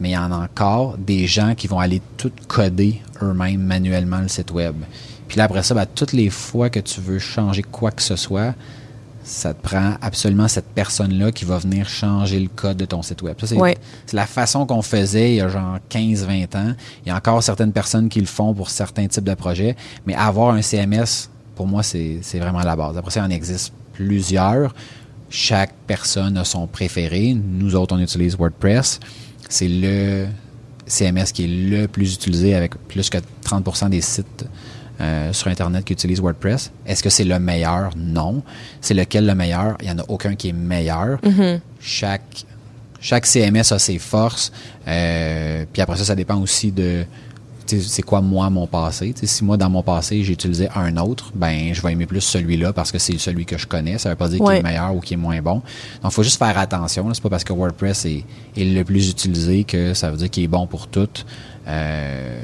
[0.00, 4.18] mais il y en a encore des gens qui vont aller tout coder eux-mêmes manuellement
[4.18, 4.74] le site web.
[5.28, 8.16] Puis là, après ça, ben, toutes les fois que tu veux changer quoi que ce
[8.16, 8.54] soit,
[9.28, 13.20] ça te prend absolument cette personne-là qui va venir changer le code de ton site
[13.20, 13.36] web.
[13.44, 13.56] c'est,
[14.12, 16.74] la façon qu'on faisait il y a genre 15-20 ans.
[17.04, 20.14] Il y a encore certaines personnes qui le font pour certains types de projets, mais
[20.14, 22.96] avoir un CMS, pour moi, c'est, vraiment la base.
[22.96, 24.74] Après ça, il en existe plusieurs.
[25.28, 27.34] Chaque personne a son préféré.
[27.34, 28.98] Nous autres, on utilise WordPress.
[29.50, 30.26] C'est le
[30.86, 34.46] CMS qui est le plus utilisé avec plus que 30% des sites
[35.00, 36.72] euh, sur Internet qui utilisent WordPress.
[36.86, 37.90] Est-ce que c'est le meilleur?
[37.96, 38.42] Non.
[38.80, 39.76] C'est lequel le meilleur?
[39.80, 41.18] Il n'y en a aucun qui est meilleur.
[41.22, 41.60] Mm-hmm.
[41.80, 42.44] Chaque,
[43.00, 44.52] chaque CMS a ses forces.
[44.86, 47.04] Euh, puis après ça, ça dépend aussi de
[47.76, 49.14] c'est quoi moi mon passé?
[49.22, 52.72] si moi dans mon passé j'ai utilisé un autre, ben je vais aimer plus celui-là
[52.72, 53.98] parce que c'est celui que je connais.
[53.98, 55.56] Ça veut pas dire qu'il est meilleur ou qu'il est moins bon.
[56.02, 57.12] Donc il faut juste faire attention.
[57.12, 58.24] C'est pas parce que WordPress est,
[58.56, 61.08] est, le plus utilisé que ça veut dire qu'il est bon pour tout.
[61.66, 62.40] Euh,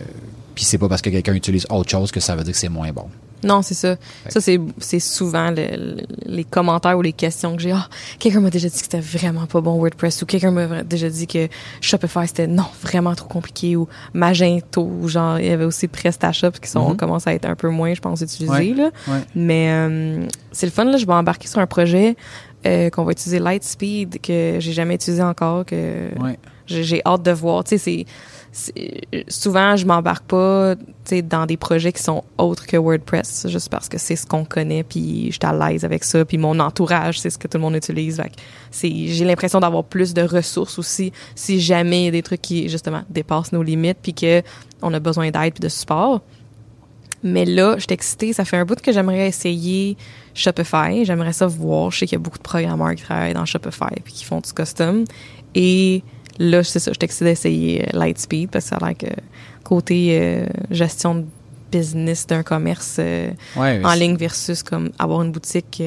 [0.54, 2.68] puis c'est pas parce que quelqu'un utilise autre chose que ça veut dire que c'est
[2.68, 3.08] moins bon.
[3.44, 3.96] Non, c'est ça.
[4.28, 7.72] Ça, c'est souvent les commentaires ou les questions que j'ai.
[7.72, 7.88] Ah,
[8.18, 11.26] quelqu'un m'a déjà dit que c'était vraiment pas bon WordPress ou quelqu'un m'a déjà dit
[11.26, 11.48] que
[11.80, 16.52] Shopify c'était non, vraiment trop compliqué ou Magento ou genre, il y avait aussi PrestaShop
[16.52, 16.96] qui sont, mm-hmm.
[16.96, 18.90] commencent à être un peu moins, je pense, utilisés, là.
[19.34, 20.96] Mais, euh, c'est le fun, là.
[20.96, 22.16] Je vais embarquer sur un projet,
[22.66, 26.08] euh, qu'on va utiliser Lightspeed que j'ai jamais utilisé encore, que
[26.66, 27.62] j'ai hâte de voir.
[27.64, 28.06] Tu sais, c'est,
[29.26, 30.76] souvent je m'embarque pas
[31.24, 34.84] dans des projets qui sont autres que WordPress juste parce que c'est ce qu'on connaît
[34.84, 37.62] puis je suis à l'aise avec ça puis mon entourage c'est ce que tout le
[37.62, 38.22] monde utilise
[38.70, 42.42] c'est j'ai l'impression d'avoir plus de ressources aussi si jamais il y a des trucs
[42.42, 44.42] qui justement dépassent nos limites puis que
[44.82, 46.20] on a besoin d'aide puis de support
[47.24, 48.34] mais là, je suis excitée.
[48.34, 49.96] Ça fait un bout que j'aimerais essayer
[50.34, 51.06] Shopify.
[51.06, 51.90] J'aimerais ça voir.
[51.90, 54.40] Je sais qu'il y a beaucoup de programmeurs qui travaillent dans Shopify puis qui font
[54.40, 55.04] du custom.
[55.54, 56.02] Et
[56.38, 59.20] là, c'est ça, je excité d'essayer euh, Lightspeed parce que ça a l'air que
[59.62, 61.24] côté euh, gestion de
[61.72, 65.82] business d'un commerce euh, en ligne versus comme avoir une boutique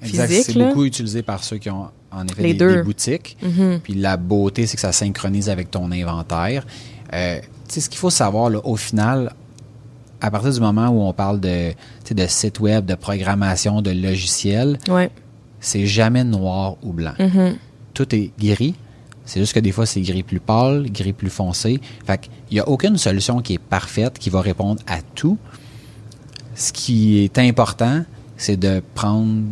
[0.00, 0.44] physique.
[0.44, 3.36] C'est beaucoup utilisé par ceux qui ont en effet des, des, boutiques.
[3.42, 3.80] Mm-hmm.
[3.80, 6.66] Puis la beauté, c'est que ça synchronise avec ton inventaire.
[7.12, 9.32] Euh, tu sais, ce qu'il faut savoir, là, au final,
[10.20, 11.72] à partir du moment où on parle de,
[12.10, 15.10] de site web, de programmation, de logiciel, ouais.
[15.60, 17.14] c'est jamais noir ou blanc.
[17.18, 17.54] Mm-hmm.
[17.94, 18.74] Tout est gris,
[19.26, 21.80] c'est juste que des fois, c'est gris plus pâle, gris plus foncé.
[22.06, 25.36] Fait qu'il n'y a aucune solution qui est parfaite, qui va répondre à tout.
[26.54, 28.04] Ce qui est important,
[28.36, 29.42] c'est de prendre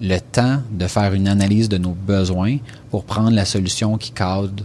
[0.00, 2.58] le temps de faire une analyse de nos besoins
[2.90, 4.64] pour prendre la solution qui cadre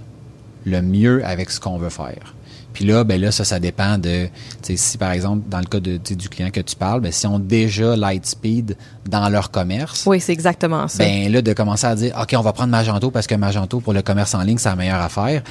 [0.66, 2.34] le mieux avec ce qu'on veut faire.
[2.74, 4.28] Puis là, ben là, ça, ça dépend de,
[4.62, 7.40] si par exemple, dans le cas de, du client que tu parles, ben, si on
[7.40, 8.78] déjà Lightspeed
[9.08, 10.06] dans leur commerce.
[10.06, 11.04] Oui, c'est exactement ça.
[11.04, 13.94] Ben là, de commencer à dire, OK, on va prendre Magento parce que Magento, pour
[13.94, 15.44] le commerce en ligne, c'est la meilleure affaire.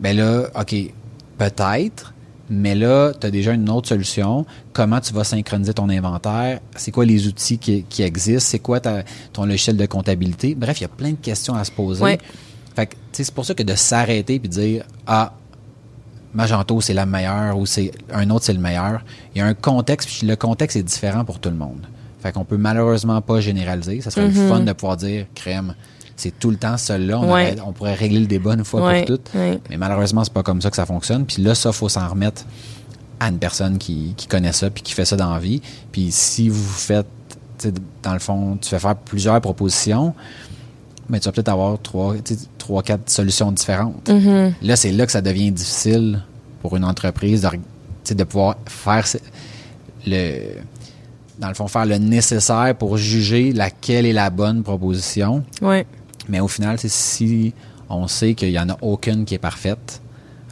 [0.00, 0.74] Ben là, OK,
[1.38, 2.12] peut-être,
[2.50, 4.44] mais là, tu as déjà une autre solution.
[4.72, 6.60] Comment tu vas synchroniser ton inventaire?
[6.74, 8.50] C'est quoi les outils qui, existent?
[8.50, 10.56] C'est quoi ton logiciel de comptabilité?
[10.56, 12.18] Bref, il y a plein de questions à se poser.
[12.74, 15.32] Fait que, c'est pour ça que de s'arrêter puis de dire, ah,
[16.34, 19.02] Magento, c'est la meilleure ou c'est un autre, c'est le meilleur.
[19.34, 21.86] Il y a un contexte, puis le contexte est différent pour tout le monde.
[22.20, 24.00] Fait qu'on peut malheureusement pas généraliser.
[24.00, 24.48] Ça serait le mm-hmm.
[24.48, 25.74] fun de pouvoir dire crème.
[26.16, 27.18] C'est tout le temps seul-là.
[27.64, 29.30] On, pourrait régler le débat une fois pour toutes.
[29.34, 31.24] Mais malheureusement, c'est pas comme ça que ça fonctionne.
[31.24, 32.44] Puis là, ça, faut s'en remettre
[33.20, 35.62] à une personne qui, connaît ça puis qui fait ça dans la vie.
[35.92, 37.06] Puis si vous faites,
[38.02, 40.14] dans le fond, tu fais faire plusieurs propositions,
[41.10, 42.14] mais tu vas peut-être avoir trois,
[42.56, 44.08] trois, quatre solutions différentes.
[44.08, 44.52] Mm-hmm.
[44.62, 46.22] Là, c'est là que ça devient difficile
[46.62, 49.04] pour une entreprise de, de pouvoir faire
[50.06, 50.54] le
[51.38, 55.42] dans le fond, faire le nécessaire pour juger laquelle est la bonne proposition.
[55.62, 55.86] Ouais.
[56.28, 57.54] Mais au final, si
[57.88, 60.02] on sait qu'il n'y en a aucune qui est parfaite,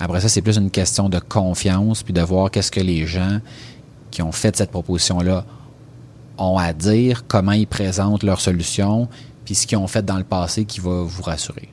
[0.01, 3.41] après ça, c'est plus une question de confiance, puis de voir qu'est-ce que les gens
[4.11, 5.45] qui ont fait cette proposition-là
[6.39, 9.09] ont à dire, comment ils présentent leur solution,
[9.49, 11.71] puis ce qu'ils ont fait dans le passé qui va vous rassurer.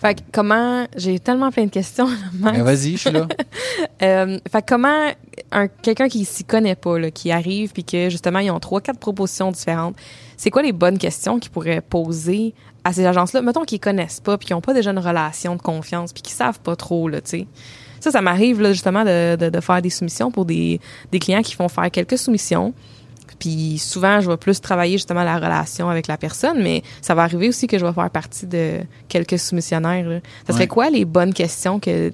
[0.00, 2.08] Fait que comment j'ai tellement plein de questions.
[2.32, 3.28] Ben, vas-y, je suis là.
[4.02, 5.10] euh, fait que comment
[5.52, 8.80] un quelqu'un qui s'y connaît pas, là, qui arrive puis que justement ils ont trois
[8.80, 9.96] quatre propositions différentes,
[10.38, 12.54] c'est quoi les bonnes questions qu'ils pourraient poser
[12.84, 15.60] à ces agences-là, mettons qu'ils connaissent pas puis qu'ils ont pas déjà une relation de
[15.60, 17.46] confiance puis qu'ils savent pas trop là, tu sais.
[18.00, 20.80] Ça, ça m'arrive là justement de, de, de, faire des soumissions pour des,
[21.12, 22.72] des clients qui font faire quelques soumissions
[23.40, 27.22] puis souvent, je vais plus travailler justement la relation avec la personne, mais ça va
[27.22, 30.20] arriver aussi que je vais faire partie de quelques soumissionnaires.
[30.46, 32.12] Ça serait quoi les bonnes questions que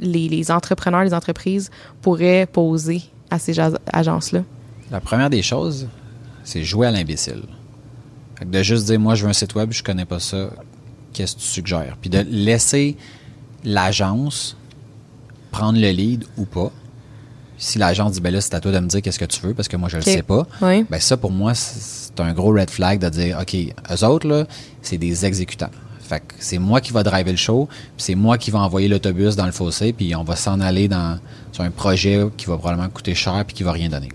[0.00, 3.60] les, entrepreneurs, les entreprises pourraient poser à ces
[3.92, 4.42] agences-là?
[4.90, 5.86] La première des choses,
[6.44, 7.42] c'est jouer à l'imbécile.
[8.44, 10.48] De juste dire, moi, je veux un site web, je connais pas ça,
[11.12, 11.98] qu'est-ce que tu suggères?
[12.00, 12.96] Puis de laisser
[13.64, 14.56] l'agence
[15.50, 16.72] prendre le lead ou pas
[17.58, 19.52] si l'agent dit ben là c'est à toi de me dire qu'est-ce que tu veux
[19.52, 20.46] parce que moi je le sais pas.
[20.88, 24.46] Ben ça pour moi c'est un gros red flag de dire ok eux autres là
[24.82, 25.70] c'est des exécutants.
[26.00, 28.88] Fait que c'est moi qui va driver le show puis c'est moi qui va envoyer
[28.88, 31.18] l'autobus dans le fossé puis on va s'en aller dans
[31.52, 34.08] sur un projet qui va probablement coûter cher puis qui va rien donner.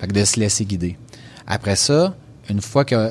[0.00, 0.96] Fait que de se laisser guider.
[1.46, 2.14] Après ça
[2.48, 3.10] une fois que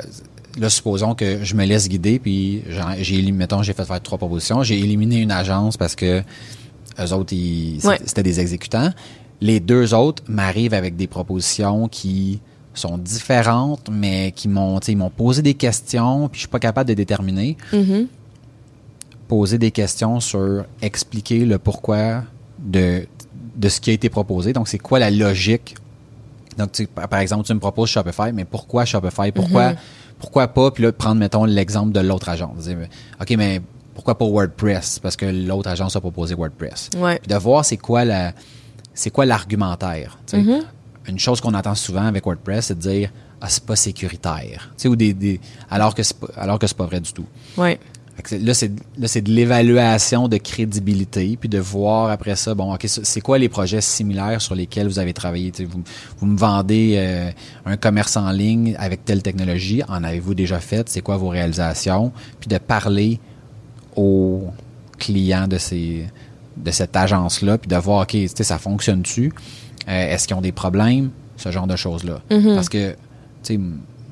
[0.58, 2.64] là supposons que je me laisse guider puis
[3.00, 6.24] j'ai mettons j'ai fait faire trois propositions j'ai éliminé une agence parce que
[7.00, 7.34] eux autres,
[8.06, 8.92] c'était des exécutants.
[9.42, 12.40] Les deux autres m'arrivent avec des propositions qui
[12.74, 16.94] sont différentes, mais qui m'ont, m'ont posé des questions, puis je suis pas capable de
[16.94, 17.58] déterminer.
[17.74, 18.08] Mm-hmm.
[19.28, 22.24] Poser des questions sur expliquer le pourquoi
[22.60, 23.06] de,
[23.56, 24.54] de ce qui a été proposé.
[24.54, 25.76] Donc, c'est quoi la logique?
[26.58, 29.32] Donc, par exemple, tu me proposes Shopify, mais pourquoi Shopify?
[29.32, 29.78] Pourquoi, mm-hmm.
[30.20, 30.72] pourquoi pas?
[30.72, 32.70] Puis là, prendre, mettons, l'exemple de l'autre agence.
[33.22, 33.62] OK, mais
[33.94, 35.00] pourquoi pas WordPress?
[35.00, 36.90] Parce que l'autre agence a proposé WordPress.
[36.92, 38.34] Puis de voir c'est quoi la
[38.98, 40.18] c'est quoi l'argumentaire.
[40.34, 40.62] Mm-hmm.
[41.08, 44.96] Une chose qu'on entend souvent avec WordPress, c'est de dire ah c'est pas sécuritaire, ou
[44.96, 47.28] des, des, alors que c'est pas, alors que c'est pas vrai du tout.
[47.56, 47.80] Ouais.
[48.32, 52.84] Là c'est là c'est de l'évaluation de crédibilité puis de voir après ça bon ok
[52.88, 55.54] c'est quoi les projets similaires sur lesquels vous avez travaillé?
[55.60, 55.84] Vous,
[56.18, 57.30] vous me vendez euh,
[57.68, 60.90] un commerce en ligne avec telle technologie en avez-vous déjà fait?
[60.90, 62.12] C'est quoi vos réalisations?
[62.40, 63.20] Puis de parler
[63.96, 64.46] aux
[64.98, 66.08] clients de ces
[66.64, 69.34] de cette agence-là, puis de voir, OK, ça fonctionne-tu?
[69.88, 71.12] Euh, est-ce qu'ils ont des problèmes?
[71.38, 72.20] Ce genre de choses-là.
[72.32, 72.56] Mm-hmm.
[72.56, 72.96] Parce que,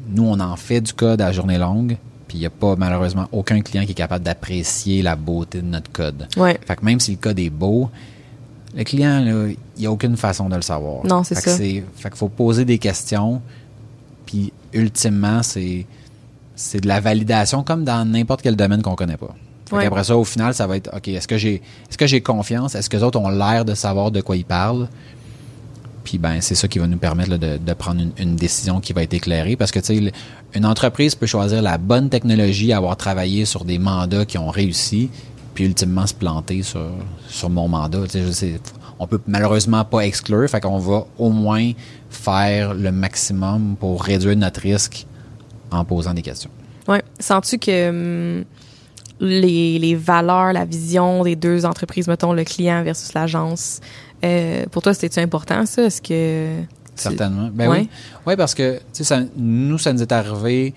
[0.07, 3.27] nous, on en fait du code à journée longue, puis il n'y a pas, malheureusement,
[3.31, 6.27] aucun client qui est capable d'apprécier la beauté de notre code.
[6.37, 6.59] Ouais.
[6.65, 7.89] Fait que même si le code est beau,
[8.75, 11.05] le client, il n'y a aucune façon de le savoir.
[11.05, 11.55] Non, c'est ça.
[11.57, 13.41] fait qu'il faut poser des questions,
[14.25, 15.85] puis ultimement, c'est
[16.55, 19.35] c'est de la validation comme dans n'importe quel domaine qu'on connaît pas.
[19.71, 21.55] Après ça, au final, ça va être OK, est-ce que j'ai
[21.89, 22.75] est-ce que j'ai confiance?
[22.75, 24.87] Est-ce que les autres ont l'air de savoir de quoi ils parlent?
[26.03, 29.13] Puis ben, c'est ça qui va nous permettre de, prendre une, décision qui va être
[29.13, 29.55] éclairée.
[29.55, 30.13] Parce que tu sais,
[30.53, 35.09] une entreprise peut choisir la bonne technologie, avoir travaillé sur des mandats qui ont réussi,
[35.55, 36.91] puis ultimement se planter sur,
[37.27, 38.05] sur mon mandat.
[38.07, 38.59] Tu sais,
[38.99, 41.71] on peut malheureusement pas exclure, fait qu'on va au moins
[42.11, 45.07] faire le maximum pour réduire notre risque
[45.71, 46.51] en posant des questions.
[46.87, 46.97] Oui.
[47.19, 48.45] Sens-tu que hum,
[49.19, 53.79] les, les, valeurs, la vision des deux entreprises, mettons le client versus l'agence.
[54.23, 55.83] Euh, pour toi, c'était important ça?
[55.83, 56.63] Est-ce que
[56.95, 57.89] certainement Ben oui,
[58.25, 60.73] oui parce que tu sais, nous ça nous est arrivé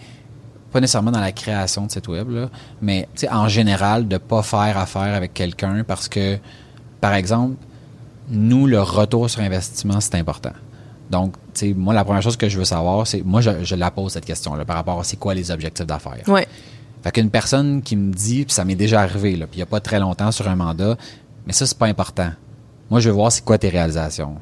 [0.72, 2.50] pas nécessairement dans la création de cette web là,
[2.82, 6.38] mais tu sais en général de pas faire affaire avec quelqu'un parce que
[7.00, 7.56] par exemple
[8.30, 10.52] nous, le retour sur investissement, c'est important.
[11.10, 13.90] Donc, tu sais, moi, la première chose que je veux savoir, c'est, moi, je, la
[13.90, 16.22] pose cette question-là par rapport à c'est quoi les objectifs d'affaires.
[16.26, 16.46] Ouais.
[17.02, 19.62] Fait qu'une personne qui me dit, puis ça m'est déjà arrivé, là, puis il n'y
[19.62, 20.96] a pas très longtemps sur un mandat,
[21.46, 22.30] mais ça, c'est pas important.
[22.90, 24.36] Moi, je veux voir c'est quoi tes réalisations.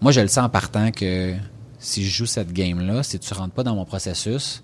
[0.00, 1.34] Moi, je le sens en partant que
[1.78, 4.62] si je joue cette game-là, si tu rentres pas dans mon processus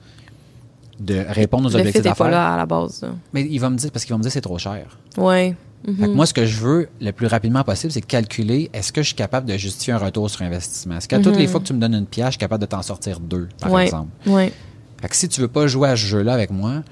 [0.99, 2.27] de répondre aux objectifs d'affaires.
[2.27, 3.07] pas là à la base.
[3.33, 4.99] Mais il va me dire, parce qu'il va me dire c'est trop cher.
[5.17, 5.55] Ouais.
[5.87, 6.13] Mhm.
[6.13, 9.17] moi, ce que je veux le plus rapidement possible, c'est calculer est-ce que je suis
[9.17, 10.99] capable de justifier un retour sur investissement?
[10.99, 11.51] Est-ce qu'à toutes les mhm.
[11.51, 13.81] fois que tu me donnes une pièce, je suis capable de t'en sortir deux, par
[13.81, 14.11] exemple?
[14.27, 14.53] Oui.
[15.01, 16.83] Fait que si tu veux pas jouer à ce jeu-là avec moi,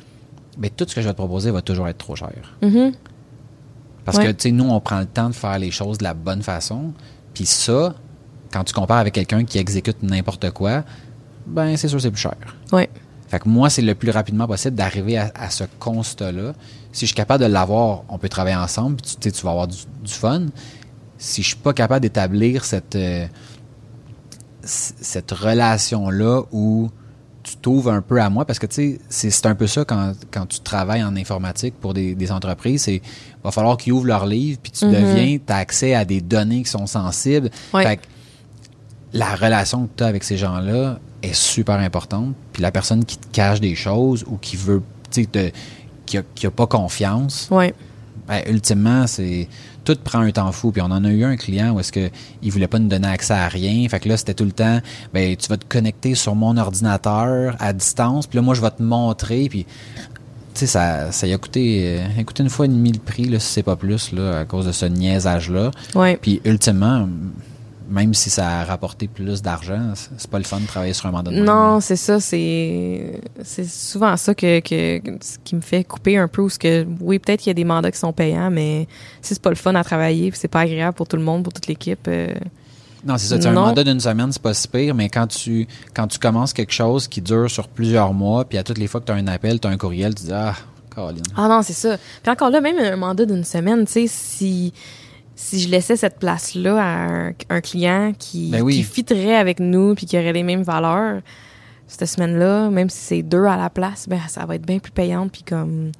[0.57, 2.57] ben, tout ce que je vais te proposer va toujours être trop cher.
[2.63, 2.93] Mhm.
[4.05, 6.15] Parce que, tu sais, nous, on prend le temps de faire les choses de la
[6.15, 6.93] bonne façon.
[7.35, 7.95] Puis ça,
[8.51, 10.83] quand tu compares avec quelqu'un qui exécute n'importe quoi,
[11.47, 12.37] ben, c'est sûr, c'est plus cher.
[12.73, 12.89] Oui.
[13.29, 16.55] Fait que moi, c'est le plus rapidement possible d'arriver à, ce constat-là.
[16.93, 19.69] Si je suis capable de l'avoir, on peut travailler ensemble, puis tu, tu vas avoir
[19.69, 20.47] du, fun.
[21.19, 23.27] Si je suis pas capable d'établir cette, euh,
[24.63, 26.89] cette relation-là où
[27.51, 30.13] tu t'ouvres un peu à moi, parce que tu sais, c'est un peu ça quand,
[30.31, 33.03] quand tu travailles en informatique pour des, des entreprises, c'est
[33.45, 34.93] va falloir qu'ils ouvrent leur livre, puis tu mm-hmm.
[34.93, 37.51] deviens, tu as accès à des données qui sont sensibles.
[37.73, 38.03] Fait que
[39.13, 42.35] la relation que tu as avec ces gens-là, est super importante.
[42.53, 45.53] Puis la personne qui te cache des choses ou qui veut, tu sais,
[46.07, 47.75] qui a, pas confiance, ouais.
[48.29, 49.49] Ben, ultimement, c'est
[49.85, 50.71] tout prend un temps fou.
[50.71, 52.11] Puis on en a eu un client où est-ce que
[52.43, 53.89] il voulait pas nous donner accès à rien.
[53.89, 54.81] Fait que là, c'était tout le temps,
[55.15, 58.27] ben tu vas te connecter sur mon ordinateur à distance.
[58.27, 59.49] Puis là, moi, je vais te montrer.
[59.49, 59.65] Puis
[60.55, 63.25] tu sais, ça, ça y a coûté, euh, coûté une fois et demi le prix,
[63.25, 65.71] là, si c'est pas plus, là, à cause de ce niaisage-là.
[65.95, 66.19] Ouais.
[66.21, 67.09] Puis ultimement,
[67.89, 71.11] même si ça a rapporté plus d'argent, c'est pas le fun de travailler sur un
[71.11, 72.21] mandat de Non, c'est ça.
[72.21, 73.21] C'est
[73.67, 75.01] souvent ça que, que,
[75.45, 76.49] qui me fait couper un peu.
[76.49, 78.87] Ce que, oui, peut-être qu'il y a des mandats qui sont payants, mais
[79.23, 81.53] si c'est pas le fun à travailler, c'est pas agréable pour tout le monde, pour
[81.53, 82.07] toute l'équipe.
[82.09, 82.35] Euh,
[83.05, 83.49] non, c'est ça.
[83.49, 86.73] un mandat d'une semaine, c'est pas si pire, mais quand tu quand tu commences quelque
[86.73, 89.27] chose qui dure sur plusieurs mois, puis à toutes les fois que tu as un
[89.29, 90.55] appel, tu as un courriel, tu dis Ah,
[90.95, 91.23] Caroline.
[91.37, 91.97] Ah non, c'est ça.
[92.23, 94.73] Puis encore là, même un mandat d'une semaine, tu sais, si
[95.39, 100.05] si je laissais cette place-là à un, client qui, ben qui fitterait avec nous puis
[100.05, 101.23] qui aurait les mêmes valeurs,
[101.87, 104.91] cette semaine-là, même si c'est deux à la place, ben ça va être bien plus
[104.91, 105.93] payante puis comme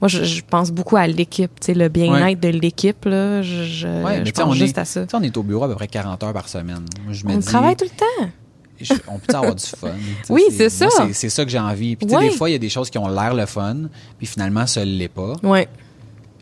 [0.00, 4.32] moi je, pense beaucoup à l'équipe, tu sais le bien-être de l'équipe là, je, je,
[4.32, 5.06] pense juste à ça.
[5.12, 6.84] On est au bureau à peu près 40 heures par semaine.
[7.28, 8.98] on travaille tout le temps.
[9.06, 9.92] on peut avoir du fun.
[10.30, 10.88] oui, c'est ça.
[11.12, 11.94] C'est ça que j'ai envie.
[11.94, 13.82] Puis des fois, il y a des choses qui ont l'air le fun,
[14.18, 15.34] puis finalement, ça ne l'est pas.
[15.44, 15.68] Ouais.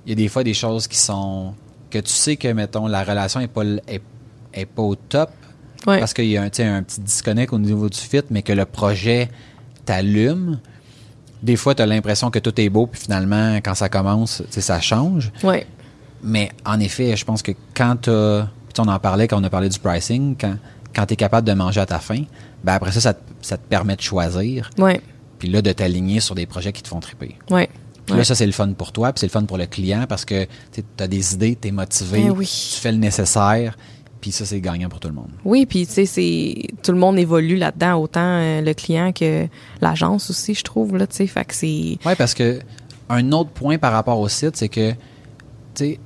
[0.06, 1.54] Il y a des fois des choses qui sont
[1.92, 5.30] que tu sais que, mettons, la relation n'est pas, est, pas au top,
[5.84, 8.64] parce qu'il y a un, un petit disconnect au niveau du fit, mais que le
[8.64, 9.30] projet
[9.84, 10.58] t'allume.
[11.42, 14.80] Des fois, tu as l'impression que tout est beau, puis finalement, quand ça commence, ça
[14.80, 15.32] change.
[15.42, 15.66] Ouais.
[16.22, 19.68] Mais en effet, je pense que quand tu on en parlait quand on a parlé
[19.68, 20.56] du pricing, quand,
[20.94, 22.24] quand tu es capable de manger à ta faim,
[22.64, 23.00] ben après ça,
[23.40, 24.70] ça te, permet de choisir.
[24.78, 25.00] Ouais.
[25.38, 27.36] Puis là, de t'aligner sur des projets qui te font triper.
[27.50, 27.68] Ouais.
[28.16, 30.24] Là, ça, c'est le fun pour toi, puis c'est le fun pour le client parce
[30.24, 33.76] que tu as des idées, tu es motivé, eh tu fais le nécessaire,
[34.20, 35.30] puis ça, c'est gagnant pour tout le monde.
[35.44, 39.46] Oui, puis tu sais, tout le monde évolue là-dedans, autant euh, le client que
[39.80, 41.98] l'agence aussi, je trouve, là, tu sais, fait que c'est...
[42.06, 42.60] Oui, parce que
[43.08, 44.96] un autre point par rapport au site, c'est que, tu
[45.74, 46.00] sais,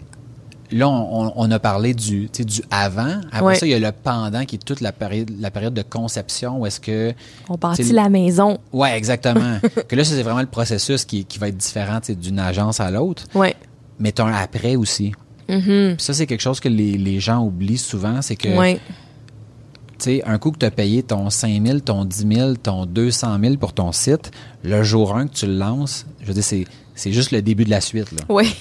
[0.70, 3.20] là, on, a parlé du, du avant.
[3.32, 5.82] Après ça, il y a le pendant qui est toute la période, la période de
[5.82, 7.12] conception où est-ce que.
[7.48, 8.58] On bâtit la maison.
[8.72, 9.58] Oui, exactement.
[9.88, 13.24] que là, c'est vraiment le processus qui, qui va être différent d'une agence à l'autre.
[13.34, 13.48] Oui.
[13.98, 15.12] Mais tu as un après aussi.
[15.48, 15.98] Mm-hmm.
[15.98, 18.48] Ça, c'est quelque chose que les, les, gens oublient souvent, c'est que.
[18.48, 18.78] Tu
[19.98, 23.38] sais, un coup que tu as payé ton 5 000, ton 10 000, ton 200
[23.40, 24.30] 000 pour ton site,
[24.62, 26.44] le jour 1 que tu le lances, je veux dire,
[26.94, 28.08] c'est juste le début de la suite.
[28.28, 28.54] Oui.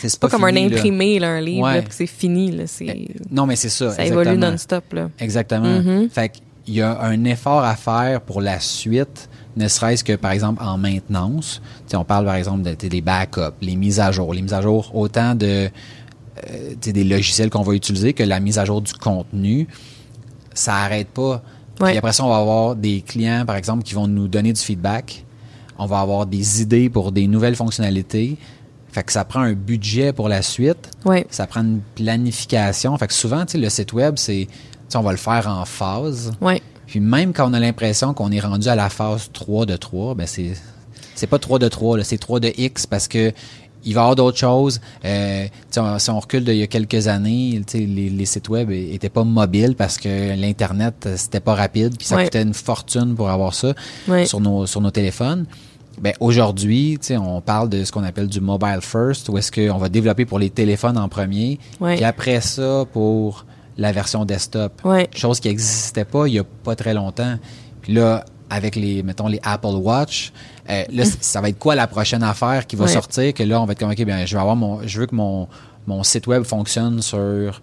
[0.00, 2.50] C'est pas, comme un imprimé, là, un livre, c'est fini.
[2.50, 3.92] Là, eh, non, mais c'est ça.
[3.92, 4.84] Ça évolue non-stop.
[5.18, 5.80] Exactement.
[5.80, 6.10] Mm-hmm.
[6.10, 10.32] Fait qu'il y a un effort à faire pour la suite, ne serait-ce que, par
[10.32, 11.60] exemple, en maintenance.
[11.94, 14.32] on parle, par exemple, de, des backups, les mises à jour.
[14.32, 15.68] Les mises à jour, autant de
[16.50, 19.68] euh, des logiciels qu'on va utiliser que la mise à jour du contenu,
[20.54, 21.42] ça arrête pas.
[21.78, 24.60] Puis après ça, on va avoir des clients, par exemple, qui vont nous donner du
[24.60, 25.24] feedback.
[25.78, 28.36] On va avoir des idées pour des nouvelles fonctionnalités.
[28.92, 30.90] Fait que ça prend un budget pour la suite.
[31.06, 31.24] Oui.
[31.30, 32.96] Ça prend une planification.
[32.98, 34.46] Fait que souvent, tu sais, le site web, c'est,
[34.94, 36.32] on va le faire en phase.
[36.42, 36.62] Oui.
[36.86, 40.14] Puis même quand on a l'impression qu'on est rendu à la phase 3 de 3,
[40.14, 40.52] ben c'est,
[41.14, 43.32] c'est pas 3 de 3, c'est 3 de X parce que
[43.84, 44.80] il va y avoir d'autres choses.
[45.04, 49.24] Euh, si on recule d'il y a quelques années, les, les sites web étaient pas
[49.24, 53.74] mobiles parce que l'Internet, c'était pas rapide, puis ça coûtait une fortune pour avoir ça
[54.24, 55.46] sur, nos, sur nos téléphones.
[56.00, 59.88] Ben aujourd'hui, on parle de ce qu'on appelle du mobile first, où est-ce qu'on va
[59.88, 61.58] développer pour les téléphones en premier,
[61.96, 63.44] puis après ça pour
[63.78, 64.80] la version desktop.
[65.14, 67.36] Chose qui n'existait pas il y a pas très longtemps.
[67.80, 70.32] Puis là, avec les, mettons, les Apple Watch,
[70.68, 73.64] euh, là, ça va être quoi la prochaine affaire qui va sortir que là, on
[73.64, 75.48] va être comme, OK, bien, je vais avoir mon, je veux que mon,
[75.86, 77.62] mon site web fonctionne sur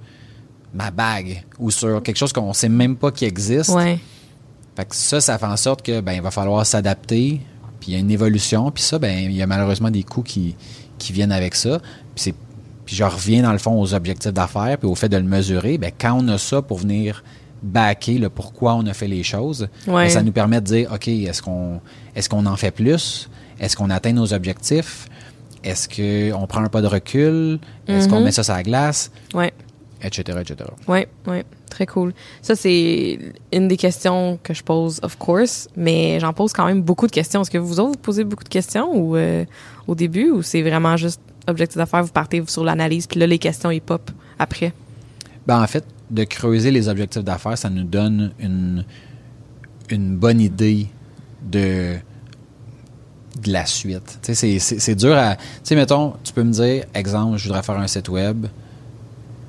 [0.74, 3.72] ma bague ou sur quelque chose qu'on sait même pas qui existe.
[4.76, 7.42] Fait que ça, ça fait en sorte que, ben, il va falloir s'adapter,
[7.90, 10.56] il y a une évolution, puis ça, ben, il y a malheureusement des coûts qui,
[11.00, 11.80] qui viennent avec ça.
[12.14, 12.36] Puis c'est
[12.86, 15.78] puis je reviens dans le fond aux objectifs d'affaires, puis au fait de le mesurer,
[15.78, 17.24] ben quand on a ça pour venir
[17.62, 21.08] backer le pourquoi on a fait les choses, ben, ça nous permet de dire, OK,
[21.08, 21.82] est-ce qu'on
[22.16, 23.30] est qu'on en fait plus?
[23.60, 25.08] Est-ce qu'on atteint nos objectifs?
[25.64, 27.60] Est-ce qu'on prend un pas de recul?
[27.88, 28.24] Est-ce qu'on mm-hmm.
[28.24, 29.12] met ça sur la glace?
[29.36, 29.54] Ouais.
[30.02, 30.70] Etc., etc.
[30.88, 31.44] Oui, oui.
[31.70, 32.14] Très cool.
[32.42, 33.20] Ça, c'est
[33.54, 37.12] une des questions que je pose, of course, mais j'en pose quand même beaucoup de
[37.12, 37.42] questions.
[37.42, 39.46] Est-ce que vous autres, vous posez beaucoup de questions ou, euh,
[39.88, 43.40] au début ou c'est vraiment juste objectif d'affaires, vous partez sur l'analyse, puis là, les
[43.40, 44.74] questions, ils pop après?
[45.48, 48.86] Ben, en fait, de creuser les objectifs d'affaires, ça nous donne une,
[49.90, 50.88] une bonne idée
[51.42, 51.96] de,
[53.42, 54.20] de la suite.
[54.22, 55.36] C'est dur à.
[55.36, 58.48] Tu sais, mettons, tu peux me dire, exemple, je voudrais faire un site web,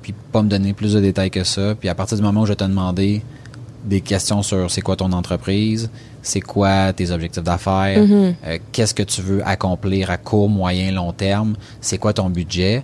[0.01, 2.45] puis pas me donner plus de détails que ça, puis à partir du moment où
[2.45, 3.21] je vais te demander
[3.83, 5.89] des questions sur c'est quoi ton entreprise,
[6.21, 8.33] c'est quoi tes objectifs d'affaires, mm-hmm.
[8.45, 12.83] euh, qu'est-ce que tu veux accomplir à court, moyen, long terme, c'est quoi ton budget.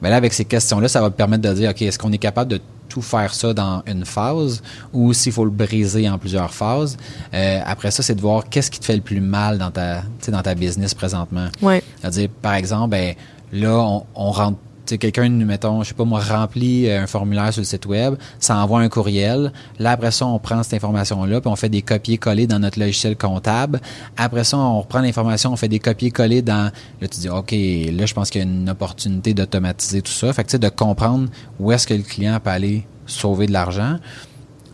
[0.00, 2.12] Mais ben là, avec ces questions-là, ça va te permettre de dire, OK, est-ce qu'on
[2.12, 4.62] est capable de tout faire ça dans une phase
[4.92, 6.96] ou s'il faut le briser en plusieurs phases?
[7.34, 10.02] Euh, après ça, c'est de voir qu'est-ce qui te fait le plus mal dans ta,
[10.28, 11.48] dans ta business présentement.
[11.62, 11.82] Ouais.
[12.00, 13.14] C'est-à-dire, par exemple, ben,
[13.52, 14.58] là, on, on rentre
[14.94, 18.56] quelqu'un, mettons, je sais pas moi, remplit euh, un formulaire sur le site web, ça
[18.56, 19.52] envoie un courriel.
[19.78, 23.16] Là, après ça, on prend cette information-là, puis on fait des copier-coller dans notre logiciel
[23.16, 23.80] comptable.
[24.16, 26.70] Après ça, on reprend l'information, on fait des copier-coller dans...
[27.00, 30.32] Là, tu dis, OK, là, je pense qu'il y a une opportunité d'automatiser tout ça.
[30.32, 31.28] Fait que, tu sais, de comprendre
[31.58, 33.98] où est-ce que le client peut aller sauver de l'argent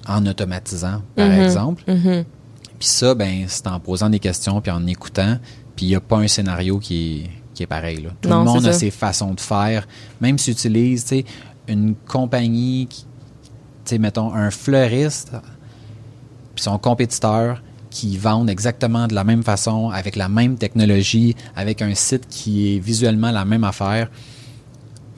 [0.06, 1.44] en automatisant, par mm-hmm.
[1.44, 1.84] exemple.
[1.86, 2.24] Mm-hmm.
[2.78, 5.38] Puis ça, ben, c'est en posant des questions, puis en écoutant,
[5.76, 8.08] puis il n'y a pas un scénario qui est qui est pareil.
[8.20, 9.86] Tout le monde a ses façons de faire.
[10.20, 11.06] Même s'ils utilisent
[11.68, 12.88] une compagnie,
[13.84, 15.32] qui, mettons un fleuriste,
[16.54, 21.82] puis son compétiteur qui vendent exactement de la même façon, avec la même technologie, avec
[21.82, 24.10] un site qui est visuellement la même affaire,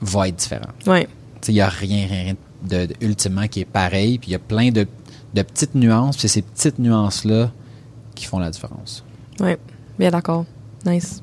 [0.01, 0.71] va être différent.
[0.85, 1.07] Ouais.
[1.47, 2.33] Il n'y a rien, rien
[2.63, 4.87] de, ultimement qui est pareil, puis il y a plein de,
[5.33, 7.51] de petites nuances, puis c'est ces petites nuances-là
[8.13, 9.03] qui font la différence.
[9.39, 9.51] Oui,
[9.97, 10.45] bien d'accord.
[10.85, 11.21] Nice.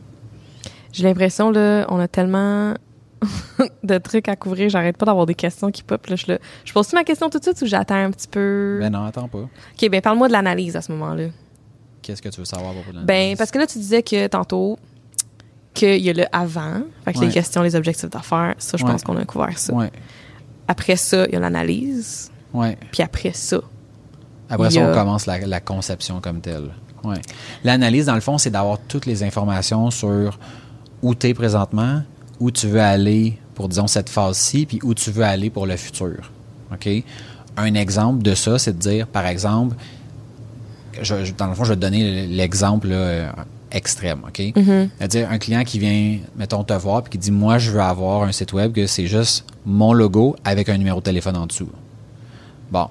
[0.93, 2.75] J'ai l'impression, là, on a tellement
[3.83, 4.69] de trucs à couvrir.
[4.69, 6.07] J'arrête pas d'avoir des questions qui pop.
[6.07, 6.27] Là, je,
[6.65, 8.79] je pose ma question tout de suite ou j'attends un petit peu?
[8.81, 9.39] Ben non, attends pas.
[9.39, 11.29] OK, ben parle-moi de l'analyse à ce moment-là.
[12.03, 13.07] Qu'est-ce que tu veux savoir pour l'analyse?
[13.07, 14.79] Ben, parce que là, tu disais que tantôt,
[15.75, 19.03] qu'il y a le avant, fait que les questions, les objectifs d'affaires, ça, je pense
[19.03, 19.73] qu'on a couvert ça.
[19.73, 19.91] Ouais.
[20.69, 22.31] Après ça, il y a l'analyse.
[22.91, 23.61] Puis après ça.
[24.51, 26.71] Après ça, on commence la, la conception comme telle.
[27.65, 30.39] L'analyse, dans le fond, c'est d'avoir toutes les informations sur
[31.03, 32.03] où tu es présentement,
[32.41, 35.77] où tu veux aller pour, disons, cette phase-ci, puis où tu veux aller pour le
[35.77, 36.31] futur.
[36.73, 36.89] OK?
[37.57, 39.77] Un exemple de ça, c'est de dire, par exemple,
[41.01, 42.95] je, dans le fond, je vais te donner l'exemple
[43.71, 44.39] extrême, OK?
[44.39, 44.89] Mm-hmm.
[44.99, 48.23] C'est-à-dire un client qui vient, mettons, te voir, puis qui dit, moi, je veux avoir
[48.23, 51.69] un site web que c'est juste mon logo avec un numéro de téléphone en dessous.
[52.71, 52.89] Bon,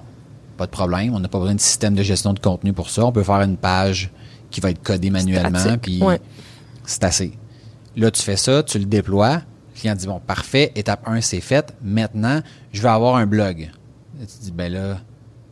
[0.56, 1.14] pas de problème.
[1.14, 3.04] On n'a pas besoin de système de gestion de contenu pour ça.
[3.04, 4.10] On peut faire une page
[4.50, 6.02] qui va être codée manuellement, puis
[6.84, 7.32] c'est assez.
[7.96, 9.42] Là, tu fais ça, tu le déploies.
[9.74, 11.74] Le client dit, bon, parfait, étape 1, c'est fait.
[11.82, 12.40] Maintenant,
[12.72, 13.70] je vais avoir un blog.
[14.18, 14.98] tu dis, ben là,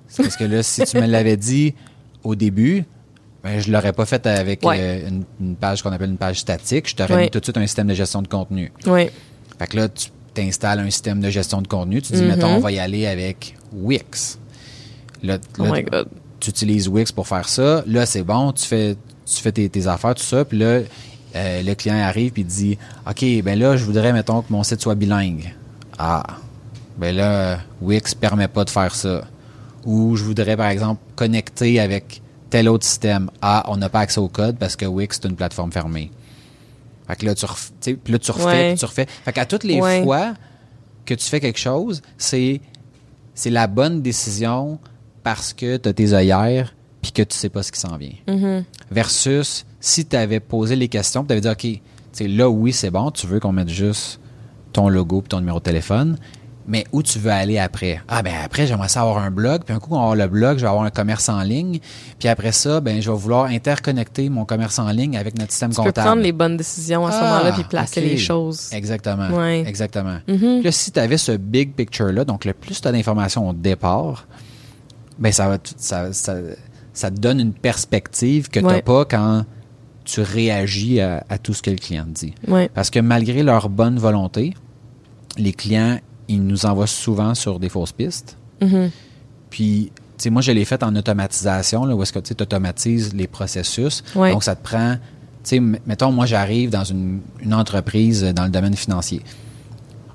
[0.08, 1.74] c'est parce que là, si tu me l'avais dit
[2.24, 2.84] au début,
[3.42, 5.08] ben, je l'aurais pas fait avec euh,
[5.40, 6.88] une, page qu'on appelle une page statique.
[6.88, 8.72] Je t'aurais mis tout de suite un système de gestion de contenu.
[8.86, 9.08] Oui.
[9.58, 12.02] Fait que là, tu t'installes un système de gestion de contenu.
[12.02, 12.62] Tu dis, mettons, on mm-hmm.
[12.62, 14.38] va y aller avec Wix.
[15.22, 16.08] Là, oh my God.
[16.38, 17.82] tu utilises Wix pour faire ça.
[17.86, 20.44] Là, c'est bon, tu fais, tu fais tes, tes affaires, tout ça.
[20.44, 20.80] Puis là,
[21.36, 22.78] euh, le client arrive et dit
[23.08, 25.54] OK, ben là, je voudrais, mettons, que mon site soit bilingue.
[25.98, 26.24] Ah,
[26.98, 29.22] ben là, Wix permet pas de faire ça.
[29.84, 33.30] Ou je voudrais, par exemple, connecter avec tel autre système.
[33.40, 36.10] Ah, on n'a pas accès au code parce que Wix, c'est une plateforme fermée.
[37.06, 39.06] Fait que là, tu, refais, là, tu refais, tu refais.
[39.24, 40.34] Fait qu'à toutes les fois
[41.04, 42.60] que tu fais quelque chose, c'est,
[43.34, 44.78] c'est la bonne décision
[45.22, 48.14] parce que tu as tes œillères puis que tu sais pas ce qui s'en vient.
[48.28, 48.64] Mm-hmm.
[48.90, 51.80] Versus si tu avais posé les questions, tu avais dit, OK,
[52.20, 54.20] là, oui, c'est bon, tu veux qu'on mette juste
[54.72, 56.16] ton logo et ton numéro de téléphone.
[56.66, 58.00] mais où tu veux aller après?
[58.06, 60.28] Ah, ben après, j'aimerais ça avoir un blog, puis un coup, on va avoir le
[60.28, 61.80] blog, je vais avoir un commerce en ligne,
[62.18, 65.70] puis après ça, ben je vais vouloir interconnecter mon commerce en ligne avec notre système
[65.70, 65.94] comptable.
[65.94, 68.72] Tu peux prendre les bonnes décisions à ce moment-là, ah, puis placer les choses.
[68.72, 69.42] Exactement.
[69.64, 70.18] Exactement.
[70.28, 70.62] Mm-hmm.
[70.62, 74.28] Là, si tu avais ce big picture-là, donc le plus tu as d'informations au départ,
[75.18, 76.36] ben ça va ça, ça,
[76.92, 79.44] ça, te donne une perspective que tu n'as pas quand
[80.12, 82.34] tu réagis à, tout ce que le client te dit.
[82.74, 84.54] Parce que malgré leur bonne volonté,
[85.36, 85.98] les clients
[86.30, 88.36] ils nous envoient souvent sur des fausses pistes.
[88.62, 88.90] Mm-hmm.
[89.50, 93.12] Puis, tu sais, moi, je l'ai fait en automatisation, là, où est-ce que tu automatises
[93.14, 94.04] les processus.
[94.14, 95.00] Donc, ça te prend, tu
[95.42, 99.22] sais, mettons, moi, j'arrive dans une, entreprise dans le domaine financier.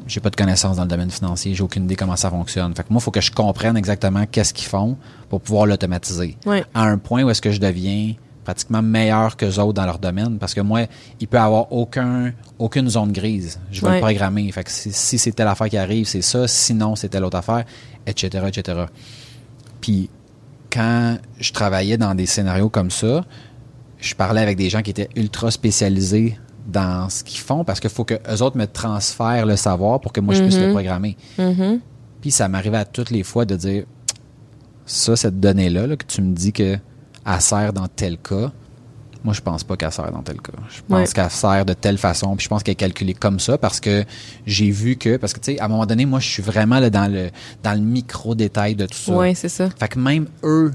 [0.08, 2.74] J'ai pas de connaissances dans le domaine financier, j'ai aucune idée comment ça fonctionne.
[2.76, 4.98] Fait que moi, il faut que je comprenne exactement qu'est-ce qu'ils font
[5.30, 6.38] pour pouvoir l'automatiser.
[6.74, 8.14] À un point où est-ce que je deviens
[8.46, 10.86] pratiquement meilleurs que autres dans leur domaine parce que moi,
[11.20, 13.60] il peut avoir aucun, aucune zone grise.
[13.72, 14.50] Je vais le programmer.
[14.54, 16.48] Fait que si, si c'est telle affaire qui arrive, c'est ça.
[16.48, 17.66] Sinon, c'est telle autre affaire,
[18.06, 18.86] etc., etc.
[19.82, 20.10] Puis,
[20.72, 23.26] quand je travaillais dans des scénarios comme ça,
[24.00, 26.38] je parlais avec des gens qui étaient ultra spécialisés
[26.68, 30.14] dans ce qu'ils font parce qu'il faut que eux autres me transfèrent le savoir pour
[30.14, 30.72] que moi, je puisse le mm-hmm.
[30.72, 31.18] programmer.
[31.40, 31.80] Mm-hmm.
[32.22, 33.86] Puis, ça m'arrivait à toutes les fois de dire
[34.86, 36.78] ça, cette donnée-là, là, que tu me dis que
[37.26, 38.52] elle sert dans tel cas.
[39.24, 40.54] Moi, je pense pas qu'elle sert dans tel cas.
[40.70, 43.58] Je pense qu'elle sert de telle façon, puis je pense qu'elle est calculée comme ça
[43.58, 44.06] parce que
[44.46, 46.80] j'ai vu que, parce que tu sais, à un moment donné, moi, je suis vraiment
[46.80, 47.32] là, dans le
[47.64, 49.18] dans le micro détail de tout ça.
[49.18, 49.70] Oui, c'est ça.
[49.80, 50.72] Fait que même eux,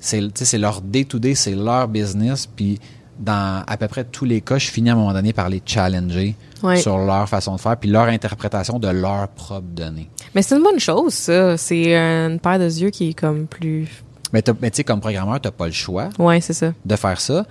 [0.00, 2.78] c'est c'est leur day to day, c'est leur business, puis
[3.18, 5.60] dans à peu près tous les cas, je finis à un moment donné par les
[5.66, 6.36] challenger
[6.76, 10.08] sur leur façon de faire, puis leur interprétation de leurs propres données.
[10.36, 11.56] Mais c'est une bonne chose, ça.
[11.56, 13.88] C'est une paire de yeux qui est comme plus
[14.32, 16.72] mais, tu sais, comme programmeur, tu n'as pas le choix ouais, c'est ça.
[16.84, 17.44] de faire ça.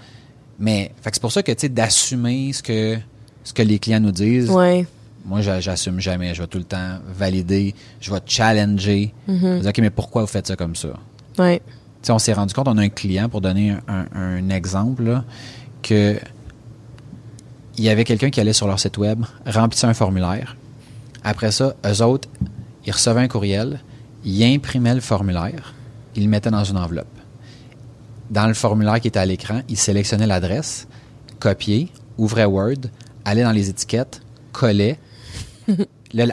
[0.60, 2.98] Mais c'est pour ça que, tu sais, d'assumer ce que,
[3.44, 4.50] ce que les clients nous disent.
[4.50, 4.86] Ouais.
[5.26, 6.34] Moi, j'assume jamais.
[6.34, 7.76] Je vais tout le temps valider.
[8.00, 9.14] Je vais challenger.
[9.28, 9.60] Mm-hmm.
[9.60, 10.90] dire, OK, mais pourquoi vous faites ça comme ça?
[11.38, 11.62] Ouais.
[12.10, 15.24] on s'est rendu compte, on a un client, pour donner un, exemple, là,
[15.82, 16.18] que
[17.78, 20.58] il y avait quelqu'un qui allait sur leur site web, remplissait un formulaire.
[21.24, 22.28] Après ça, eux autres,
[22.86, 23.80] ils recevaient un courriel,
[24.26, 25.74] ils imprimaient le formulaire,
[26.16, 27.08] il le mettait dans une enveloppe.
[28.30, 30.88] Dans le formulaire qui était à l'écran, il sélectionnait l'adresse,
[31.40, 31.88] copiait,
[32.18, 32.90] ouvrait Word,
[33.26, 35.00] allait dans les étiquettes, collait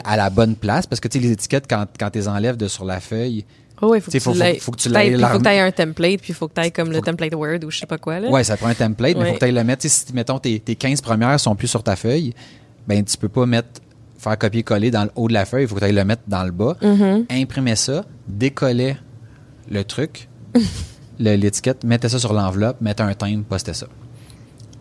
[0.03, 2.57] à la bonne place, parce que tu sais, les étiquettes, quand, quand tu les enlèves
[2.57, 3.45] de sur la feuille,
[3.79, 4.89] Oh oui, faut, que faut, faut, que tu.
[4.89, 6.99] Il faut que tu aies un template, puis il faut que tu aies comme le
[6.99, 8.19] template Word ou je sais pas quoi.
[8.19, 8.29] Là.
[8.29, 9.87] Ouais, ça prend un template, mais il faut que tu le mettre.
[9.87, 12.33] Si, mettons, tes, tes 15 premières sont plus sur ta feuille,
[12.87, 13.67] ben tu peux pas mettre
[14.17, 16.43] faire copier-coller dans le haut de la feuille, il faut que tu le mettre dans
[16.43, 16.75] le bas.
[16.81, 17.25] Mm-hmm.
[17.29, 18.97] Imprimer ça, décoller
[19.69, 20.29] le truc,
[21.19, 23.87] l'étiquette, mettez ça sur l'enveloppe, mettez un timbre, postez ça.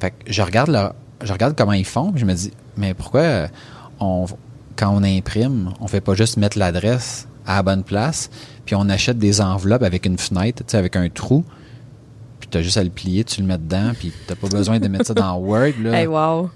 [0.00, 3.48] Fait que je regarde, je regarde comment ils font, je me dis, mais pourquoi
[4.00, 4.26] on,
[4.76, 8.30] quand on imprime, on fait pas juste mettre l'adresse à la bonne place,
[8.64, 11.44] puis on achète des enveloppes avec une fenêtre, tu sais, avec un trou,
[12.40, 14.78] puis tu as juste à le plier, tu le mets dedans, puis t'as pas besoin
[14.78, 15.72] de mettre ça dans Word.
[15.82, 16.00] Là.
[16.00, 16.50] Hey, wow.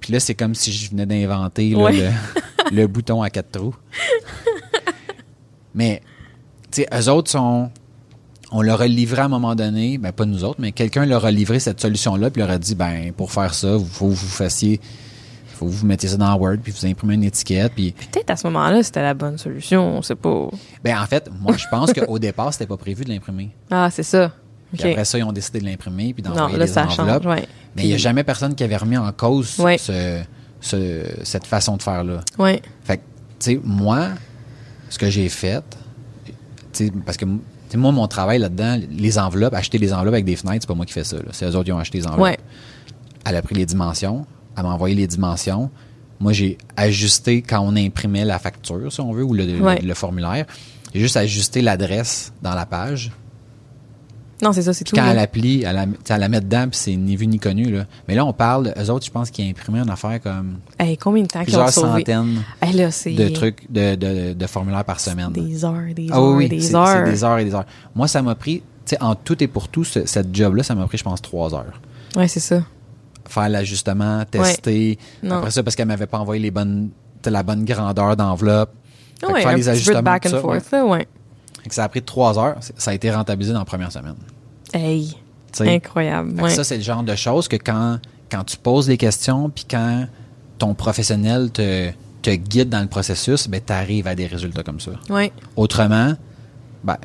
[0.00, 2.10] Puis là, c'est comme si je venais d'inventer le,
[2.72, 3.74] le bouton à quatre trous.
[5.74, 6.02] Mais
[6.82, 7.70] sais, eux autres sont.
[8.52, 11.24] On leur a livré à un moment donné, ben pas nous autres, mais quelqu'un leur
[11.24, 14.14] a livré cette solution-là, puis leur a dit, ben pour faire ça, il faut que
[14.14, 14.80] vous fassiez
[15.56, 18.36] faut que vous mettiez ça dans Word puis vous imprimez une étiquette puis peut-être à
[18.36, 20.48] ce moment-là c'était la bonne solution on sait pas.
[20.84, 23.50] Ben en fait moi je pense qu'au départ c'était pas prévu de l'imprimer.
[23.70, 24.32] Ah c'est ça.
[24.76, 27.24] Puis après ça ils ont décidé de l'imprimer puis d'envoyer les enveloppes.
[27.74, 29.60] mais il n'y a jamais personne qui avait remis en cause
[30.60, 32.62] ce, cette façon de faire là ouais.
[32.84, 32.98] Fait
[33.38, 34.08] tu sais moi
[34.88, 35.64] ce que j'ai fait
[37.04, 37.24] parce que
[37.74, 40.86] moi, mon travail là-dedans, les enveloppes, acheter les enveloppes avec des fenêtres, c'est pas moi
[40.86, 41.16] qui fais ça.
[41.32, 42.38] C'est eux autres qui ont acheté les enveloppes.
[43.24, 44.24] Elle a pris les dimensions,
[44.56, 45.70] elle m'a envoyé les dimensions.
[46.20, 50.46] Moi, j'ai ajusté quand on imprimait la facture, si on veut, ou le, formulaire.
[50.94, 53.10] J'ai juste ajusté l'adresse dans la page.
[54.42, 54.94] Non, c'est ça, c'est tout.
[54.94, 57.70] Quand elle applique, elle la, elle la met dedans, puis c'est ni vu ni connu.
[57.70, 57.86] Là.
[58.06, 60.58] Mais là, on parle, eux autres, je pense qu'ils ont imprimé une affaire comme.
[61.00, 65.32] combien de temps Plusieurs centaines de trucs, de, de, de, formulaires par semaine.
[65.32, 66.88] Des heures, des ah, heures, des heures.
[66.88, 67.66] C'est des heures et des heures.
[67.94, 70.86] Moi, ça m'a pris, tu sais, en tout et pour tout, cette job-là, ça m'a
[70.86, 71.80] pris, je pense, trois heures.
[72.14, 72.62] Ouais, c'est ça.
[73.28, 74.98] Faire l'ajustement, tester.
[75.28, 76.90] Après ça, parce qu'elle m'avait pas envoyé les bonnes,
[77.24, 78.72] la bonne grandeur d'enveloppe.
[79.26, 80.02] Ouais, faire les ajustements.
[80.02, 81.08] back and ça, forth, ouais
[81.74, 82.56] ça a pris trois heures.
[82.76, 84.16] Ça a été rentabilisé dans la première semaine.
[84.72, 85.16] Hey!
[85.60, 86.50] incroyable.
[86.50, 87.98] Ça, c'est le genre de choses que quand,
[88.30, 90.06] quand tu poses les questions, puis quand
[90.58, 91.90] ton professionnel te,
[92.22, 94.92] te guide dans le processus, ben, tu arrives à des résultats comme ça.
[95.08, 95.32] Oui.
[95.56, 96.14] Autrement,
[96.84, 96.96] ben,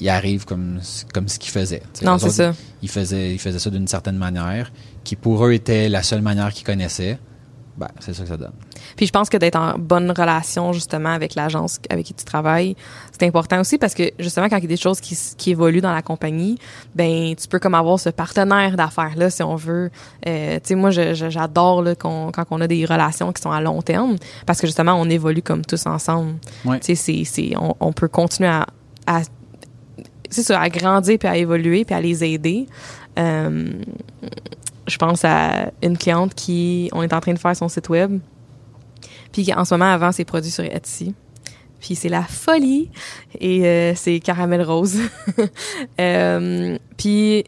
[0.00, 0.80] il arrive comme,
[1.12, 1.82] comme ce qu'il faisait.
[2.02, 2.54] non, c'est ça.
[2.82, 4.72] Il faisait, il faisait ça d'une certaine manière,
[5.04, 7.18] qui pour eux était la seule manière qu'ils connaissaient.
[7.80, 8.52] Ben, c'est ça que ça donne.
[8.94, 12.76] Puis je pense que d'être en bonne relation justement avec l'agence avec qui tu travailles,
[13.10, 15.80] c'est important aussi parce que justement quand il y a des choses qui, qui évoluent
[15.80, 16.58] dans la compagnie,
[16.94, 19.90] ben tu peux comme avoir ce partenaire d'affaires là si on veut.
[20.28, 23.80] Euh, tu sais moi j'adore là quand on a des relations qui sont à long
[23.80, 26.34] terme parce que justement on évolue comme tous ensemble.
[26.82, 28.66] Tu sais c'est on, on, peut continuer à,
[29.06, 29.22] à
[30.28, 32.66] c'est ça, à grandir puis à évoluer puis à les aider.
[33.18, 33.72] Euh,
[34.90, 38.20] je pense à une cliente qui, on est en train de faire son site web,
[39.32, 41.14] puis en ce moment avant ses produits sur Etsy.
[41.80, 42.90] Puis c'est la folie
[43.38, 44.98] et euh, c'est caramel rose.
[46.00, 47.44] euh, puis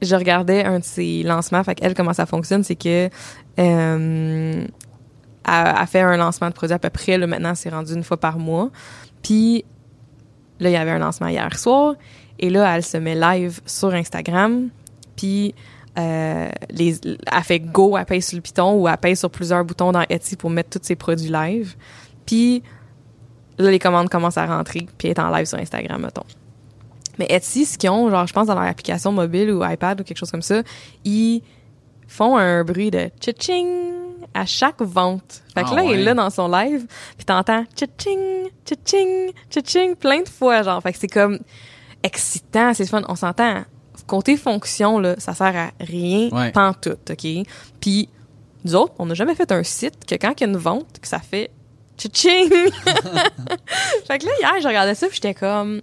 [0.00, 1.64] je regardais un de ses lancements.
[1.64, 3.08] Fait qu'elle, comment ça fonctionne, c'est que
[3.58, 4.64] euh,
[5.44, 7.18] a, fait un lancement de produit à peu près.
[7.18, 8.70] Là, maintenant, c'est rendu une fois par mois.
[9.22, 9.64] Puis
[10.60, 11.94] là, il y avait un lancement hier soir.
[12.38, 14.68] Et là, elle se met live sur Instagram.
[15.16, 15.54] Puis
[15.98, 19.64] euh, les, elle fait go, elle pèse sur le piton ou elle pèse sur plusieurs
[19.64, 21.74] boutons dans Etsy pour mettre tous ses produits live.
[22.24, 22.62] Puis
[23.58, 26.26] là, les commandes commencent à rentrer, puis elle est en live sur Instagram, mettons.
[27.18, 30.04] Mais Etsy, ce qu'ils ont, genre, je pense dans leur application mobile ou iPad ou
[30.04, 30.62] quelque chose comme ça,
[31.04, 31.42] ils
[32.06, 33.66] font un bruit de tching
[34.34, 35.42] à chaque vente.
[35.54, 36.86] Fait que ah là, il est là dans son live,
[37.16, 40.80] puis t'entends tching, tching, tching plein de fois, genre.
[40.80, 41.40] Fait que c'est comme
[42.04, 43.02] excitant, c'est fun.
[43.08, 43.64] On s'entend
[44.08, 46.52] côté fonction, là, ça sert à rien, ouais.
[46.80, 47.46] tout, OK?
[47.80, 48.08] Puis,
[48.64, 50.98] nous autres, on n'a jamais fait un site que quand il y a une vente,
[51.00, 51.50] que ça fait
[51.96, 52.48] tching!
[54.08, 55.80] fait que là, hier, je regardais ça, puis j'étais comme,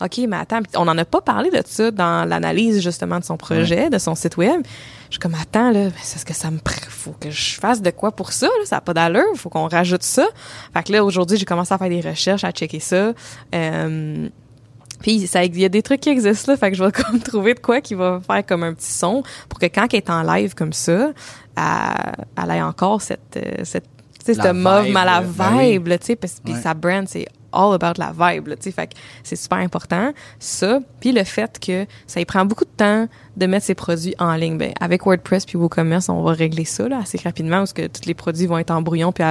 [0.00, 3.36] OK, mais attends, on n'en a pas parlé de ça dans l'analyse, justement, de son
[3.36, 4.62] projet, de son site web.
[5.08, 6.58] Je suis comme, attends, là, c'est ce que ça me
[6.88, 8.64] faut que je fasse de quoi pour ça, là?
[8.64, 10.26] Ça n'a pas d'allure, faut qu'on rajoute ça.
[10.72, 13.12] Fait que là, aujourd'hui, j'ai commencé à faire des recherches, à checker ça.
[13.54, 14.28] Euh,
[15.04, 17.20] puis ça, il y a des trucs qui existent là, fait que je vais comme
[17.20, 20.08] trouver de quoi qui va faire comme un petit son pour que quand elle est
[20.08, 21.12] en live comme ça,
[21.58, 23.84] elle, elle ait encore cette euh, cette
[24.24, 27.74] tu sais, ce mauve mal à ben vibe, tu sais, puis sa brand, c'est all
[27.74, 31.86] about la vibe, tu sais, fait que c'est super important, ça, puis le fait que
[32.06, 34.58] ça y prend beaucoup de temps de mettre ses produits en ligne.
[34.58, 38.06] Ben, avec WordPress puis WooCommerce, on va régler ça, là, assez rapidement, parce que tous
[38.06, 39.24] les produits vont être en brouillon, puis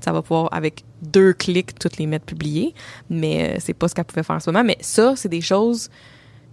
[0.00, 2.74] ça va pouvoir, avec deux clics, toutes les mettre publiés,
[3.08, 5.40] mais euh, c'est pas ce qu'elle pouvait faire en ce moment, mais ça, c'est des
[5.40, 5.90] choses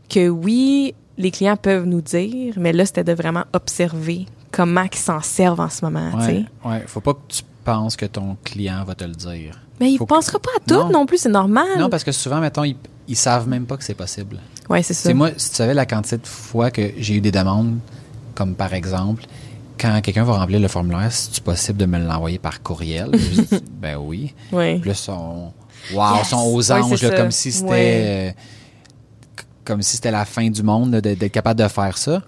[0.10, 4.98] que oui, les clients peuvent nous dire, mais là, c'était de vraiment observer comment ils
[4.98, 6.46] s'en servent en ce moment, tu sais.
[6.64, 9.60] Ouais, faut pas que tu penses que ton client va te le dire.
[9.82, 11.78] Mais il ne pensera pas à tout non, plus, c'est normal.
[11.78, 12.78] Non, parce que souvent, mettons, ils,
[13.10, 14.40] ils savent même pas que c'est possible.
[14.70, 15.14] Oui, c'est ça.
[15.14, 17.78] moi, si tu savais la quantité de fois que j'ai eu des demandes,
[18.34, 19.26] comme par exemple,
[19.80, 23.10] quand quelqu'un va remplir le formulaire, c'est possible de me l'envoyer par courriel?
[23.14, 24.34] je dis, ben oui.
[24.52, 24.80] Oui.
[24.80, 25.52] Puis là, sont,
[25.94, 28.32] wow, sont aux anges, comme si c'était, euh,
[29.66, 32.22] comme si c'était la fin du monde d'être capable de faire ça.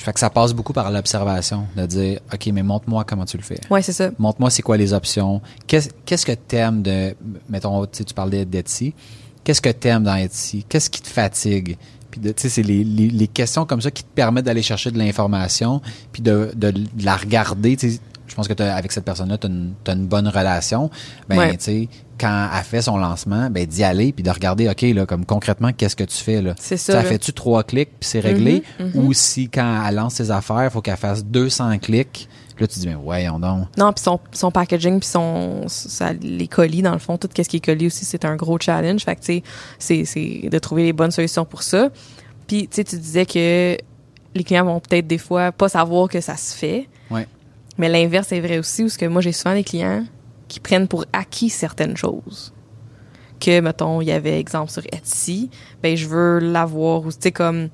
[0.00, 3.42] Fait que ça passe beaucoup par l'observation, de dire, OK, mais montre-moi comment tu le
[3.42, 3.60] fais.
[3.70, 4.10] Oui, c'est ça.
[4.18, 5.42] Montre-moi c'est quoi les options.
[5.66, 7.14] Qu'est-ce que t'aimes de,
[7.48, 8.94] mettons, tu parlais d'Etsy.
[9.44, 10.64] Qu'est-ce que t'aimes dans Etsy?
[10.68, 11.76] Qu'est-ce qui te fatigue?
[12.10, 14.98] Puis, tu sais, c'est les, les, questions comme ça qui te permettent d'aller chercher de
[14.98, 15.80] l'information,
[16.12, 16.72] puis de, de,
[17.02, 17.76] la regarder.
[17.80, 20.90] Je pense que avec cette personne-là, tu as, une bonne relation.
[21.28, 21.88] Ben, tu sais,
[22.20, 25.72] quand elle fait son lancement, ben d'y aller puis de regarder, OK, là, comme concrètement,
[25.72, 26.54] qu'est-ce que tu fais là?
[26.58, 26.92] C'est ça.
[26.92, 28.62] Ça fait-tu trois clics puis c'est réglé?
[28.78, 28.98] Mm-hmm, mm-hmm.
[28.98, 32.28] Ou si quand elle lance ses affaires, il faut qu'elle fasse 200 clics.
[32.58, 33.68] Là, tu dis, mais voyons donc.
[33.78, 37.42] Non, puis son, son packaging, puis son, ça, les colis, dans le fond, tout ce
[37.42, 39.02] qui est colis aussi, c'est un gros challenge.
[39.02, 39.42] Fait que, tu
[39.78, 41.88] sais, c'est de trouver les bonnes solutions pour ça.
[42.46, 43.78] Puis, tu sais, tu disais que
[44.34, 46.86] les clients vont peut-être des fois pas savoir que ça se fait.
[47.10, 47.26] Ouais.
[47.78, 50.04] Mais l'inverse est vrai aussi, parce que moi, j'ai souvent des clients
[50.50, 52.52] qui prennent pour acquis certaines choses.
[53.38, 55.48] Que, mettons, il y avait exemple sur Etsy,
[55.82, 57.68] ben je veux l'avoir, ou tu sais, comme,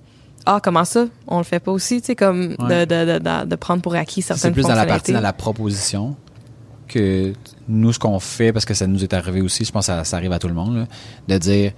[0.45, 1.07] ah, comment ça?
[1.27, 4.23] On le fait pas aussi, tu sais, comme de, de, de, de, prendre pour acquis
[4.23, 6.15] certaines C'est plus dans la partie, dans la proposition,
[6.87, 7.33] que
[7.67, 10.17] nous, ce qu'on fait, parce que ça nous est arrivé aussi, je pense que ça,
[10.17, 10.87] arrive à tout le monde,
[11.27, 11.73] de dire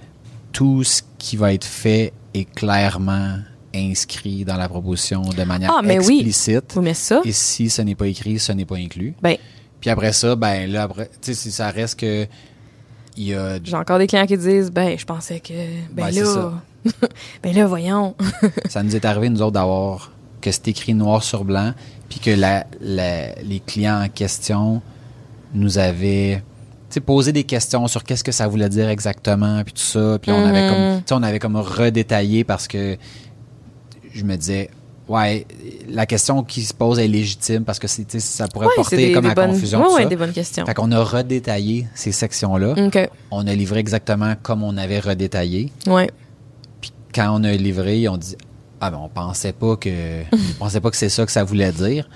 [0.51, 3.37] tout ce qui va être fait est clairement
[3.73, 6.73] inscrit dans la proposition de manière ah, mais explicite.
[6.75, 6.83] Oui.
[6.83, 7.21] mais ça.
[7.23, 9.13] Et si ce n'est pas écrit, ce n'est pas inclus.
[9.21, 9.37] Ben,
[9.79, 12.27] puis après ça, ben là, après, tu sais, si ça reste que.
[13.17, 13.59] Il y a...
[13.61, 15.53] J'ai encore des clients qui disent, ben, je pensais que.
[15.91, 16.53] Ben là.
[17.43, 18.15] ben là, voyons.
[18.69, 21.73] ça nous est arrivé, nous autres, d'avoir que c'est écrit noir sur blanc,
[22.07, 24.81] puis que la, les clients en question
[25.53, 26.41] nous avaient
[26.99, 30.17] posé des questions sur qu'est-ce que ça voulait dire exactement, puis tout ça.
[30.19, 32.97] Puis on avait comme, on avait comme redétaillé parce que
[34.11, 34.69] je me disais,
[35.09, 35.47] Ouais,
[35.89, 39.33] la question qui se pose est légitime parce que c'est, ça pourrait porter comme à
[39.33, 39.83] confusion.
[39.95, 40.67] Oui, des bonnes questions.
[40.67, 42.75] Fait qu'on a redétaillé ces sections-là.
[43.31, 45.73] On a livré exactement comme on avait redétaillé.
[45.87, 46.11] Ouais.
[46.79, 48.35] Puis quand on a livré, on dit
[48.81, 49.89] ah ben on pensait pas que
[50.31, 52.07] on pensait pas que c'est ça que ça voulait dire.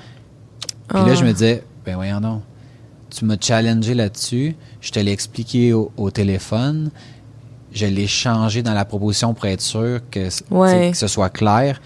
[0.88, 1.34] Puis là je me ah.
[1.34, 2.44] disais ben voyons non.
[3.10, 4.56] tu m'as challengé là-dessus.
[4.82, 6.92] Je te l'ai expliqué au, téléphone.
[7.72, 11.82] Je l'ai changé dans la proposition pour être sûr que, que ce soit clair.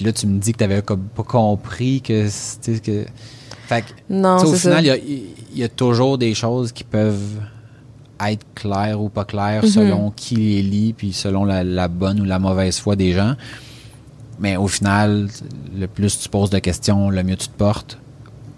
[0.00, 2.26] Puis là, tu me dis que tu n'avais pas compris que.
[2.78, 3.04] que
[3.66, 7.38] fait non, au final, il y, a toujours des choses qui peuvent
[8.18, 9.74] être claires ou pas claires mm-hmm.
[9.74, 13.34] selon qui les lit, puis selon la, bonne ou la mauvaise foi des gens.
[14.38, 15.28] Mais au final,
[15.78, 17.98] le plus tu poses de questions, le mieux tu te portes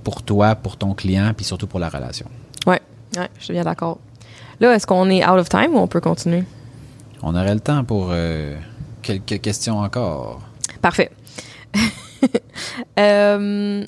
[0.05, 2.27] pour toi, pour ton client, puis surtout pour la relation.
[2.69, 2.77] Oui,
[3.17, 3.99] ouais, je suis bien d'accord.
[4.61, 6.45] Là, est-ce qu'on est out of time ou on peut continuer?
[7.21, 8.57] On aurait le temps pour euh,
[9.03, 10.41] quelques questions encore.
[10.81, 11.11] Parfait.
[12.99, 13.85] euh,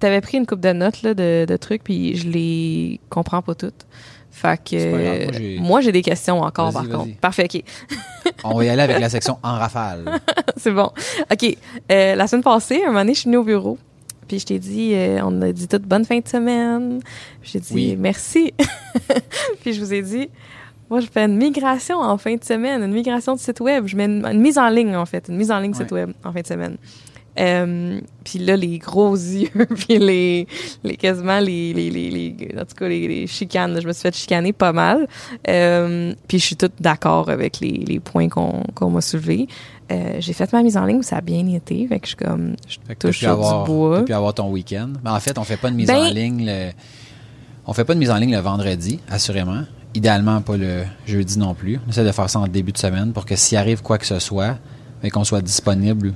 [0.00, 3.54] T'avais pris une coupe de notes là, de, de, trucs, puis je les comprends pas
[3.54, 3.86] toutes.
[4.30, 7.16] Fait que moi, j'ai des questions encore, par contre.
[7.20, 7.62] Parfait, OK.
[8.44, 10.20] On va y aller avec la section en rafale.
[10.56, 10.90] C'est bon.
[11.30, 11.56] OK.
[11.90, 13.78] Euh, la semaine passée, un moment donné, je suis venue au bureau.
[14.26, 17.00] Puis je t'ai dit, euh, on a dit toute bonne fin de semaine.
[17.42, 18.54] J'ai dit merci.
[19.60, 20.30] puis je vous ai dit,
[20.92, 23.86] moi, je fais une migration en fin de semaine, une migration de site web.
[23.86, 26.10] Je mets une, mise en ligne, en fait, une mise en ligne de site web
[26.22, 26.76] en fin de semaine.
[27.40, 30.46] Euh, puis là, les gros yeux, puis les,
[30.84, 34.14] les quasiment les, les, les, en tout cas les, les, chicanes, je me suis fait
[34.14, 35.08] chicaner pas mal.
[35.48, 39.48] Euh, puis je suis toute d'accord avec les, les points qu'on qu'on m'a soulevés.
[39.90, 42.16] Euh, j'ai fait ma mise en ligne, ça a bien été, fait que je suis
[42.16, 44.04] comme je touche sur avoir, du bois.
[44.04, 44.90] Puis avoir ton week-end.
[45.02, 46.70] Mais en fait, on fait pas de mise ben en ligne le,
[47.66, 49.62] on fait pas de mise en ligne le vendredi, assurément.
[49.94, 51.78] Idéalement pas le jeudi non plus.
[51.86, 54.06] On essaie de faire ça en début de semaine pour que s'il arrive quoi que
[54.06, 54.56] ce soit,
[55.02, 56.14] mais qu'on soit disponible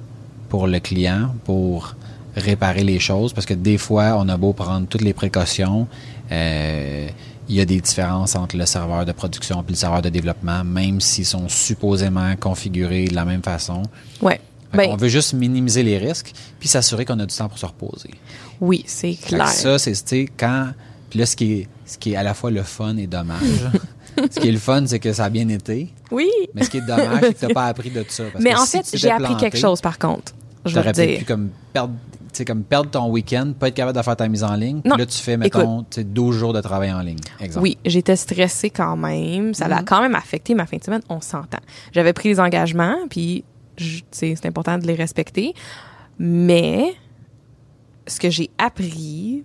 [0.48, 1.94] pour le client pour
[2.36, 5.88] réparer les choses parce que des fois, on a beau prendre toutes les précautions,
[6.30, 7.08] euh,
[7.48, 10.64] il y a des différences entre le serveur de production et le serveur de développement,
[10.64, 13.82] même s'ils sont supposément configurés de la même façon.
[14.20, 14.40] Ouais.
[14.72, 17.66] Ben, on veut juste minimiser les risques puis s'assurer qu'on a du temps pour se
[17.66, 18.10] reposer.
[18.60, 19.48] Oui, c'est clair.
[19.48, 20.70] Ça, c'est quand.
[21.10, 23.40] Puis là, ce qui, est, ce qui est à la fois le fun et dommage.
[24.30, 25.92] ce qui est le fun, c'est que ça a bien été.
[26.10, 26.30] Oui.
[26.54, 28.24] Mais ce qui est dommage, c'est que tu n'as pas appris de ça.
[28.40, 30.32] mais en fait, j'ai appris quelque chose, par contre.
[30.64, 31.94] Je aurais pu comme perdre
[32.44, 34.80] comme perdre ton week-end, pas être capable de faire ta mise en ligne.
[34.82, 37.18] Puis là, tu fais, mettons, 12 jours de travail en ligne.
[37.40, 37.64] Exemple.
[37.64, 39.54] Oui, j'étais stressée quand même.
[39.54, 39.84] Ça a mm-hmm.
[39.84, 41.02] quand même affecté ma fin de semaine.
[41.08, 41.60] On s'entend.
[41.92, 43.44] J'avais pris des engagements, puis
[44.10, 45.54] c'est important de les respecter.
[46.18, 46.94] Mais
[48.06, 49.44] ce que j'ai appris,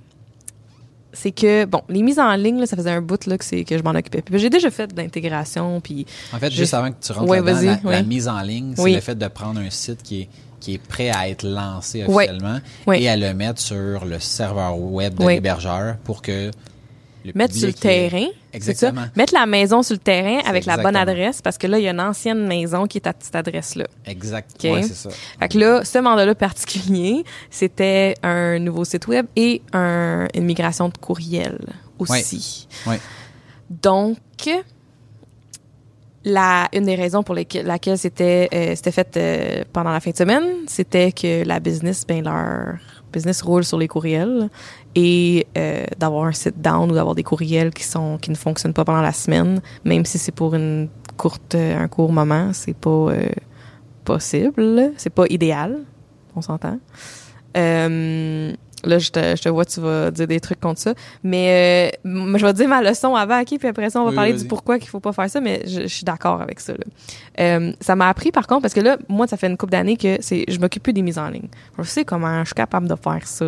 [1.14, 3.78] c'est que, bon, les mises en ligne, là, ça faisait un bout là, que, que
[3.78, 4.22] je m'en occupais.
[4.22, 5.82] Puis j'ai déjà fait de l'intégration.
[5.82, 9.00] Puis en fait, juste avant que tu rentres là la, mise en ligne, c'est le
[9.00, 10.30] fait de prendre un site qui est
[10.62, 12.60] qui est prêt à être lancé officiellement
[12.94, 16.52] et à le mettre sur le serveur web de l'hébergeur pour que
[17.24, 18.28] le mettre sur le terrain.
[18.54, 19.06] Exactement.
[19.16, 21.88] Mettre la maison sur le terrain avec la bonne adresse parce que là, il y
[21.88, 23.88] a une ancienne maison qui est à cette adresse-là.
[24.06, 24.82] Exactement.
[24.84, 25.10] c'est ça.
[25.40, 30.90] Fait que là, ce mandat-là particulier, c'était un nouveau site web et un, une migration
[30.90, 31.60] de courriel
[32.00, 32.68] aussi.
[32.88, 32.96] Oui.
[33.70, 34.18] Donc,
[36.24, 40.12] la, une des raisons pour lesquelles laquelle c'était euh, c'était fait euh, pendant la fin
[40.12, 42.76] de semaine, c'était que la business, ben leur
[43.12, 44.50] business roule sur les courriels
[44.96, 48.74] et euh, d'avoir un sit down ou d'avoir des courriels qui sont qui ne fonctionnent
[48.74, 53.12] pas pendant la semaine, même si c'est pour une courte un court moment, c'est pas
[54.04, 55.80] possible, c'est pas idéal,
[56.36, 56.80] on s'entend.
[58.84, 60.94] Là, je te, je te vois, tu vas dire des trucs contre ça.
[61.24, 63.58] Mais euh, je vais dire ma leçon avant, OK?
[63.60, 65.88] Puis après ça, on va parler du pourquoi qu'il faut pas faire ça, mais je,
[65.88, 66.74] suis d'accord avec ça.
[66.74, 66.86] Là.
[67.40, 69.98] Euh, ça m'a appris, par contre, parce que là, moi, ça fait une couple d'années
[69.98, 71.48] que c'est je m'occupe plus des mises en ligne.
[71.78, 73.46] Je sais comment je suis capable de faire ça,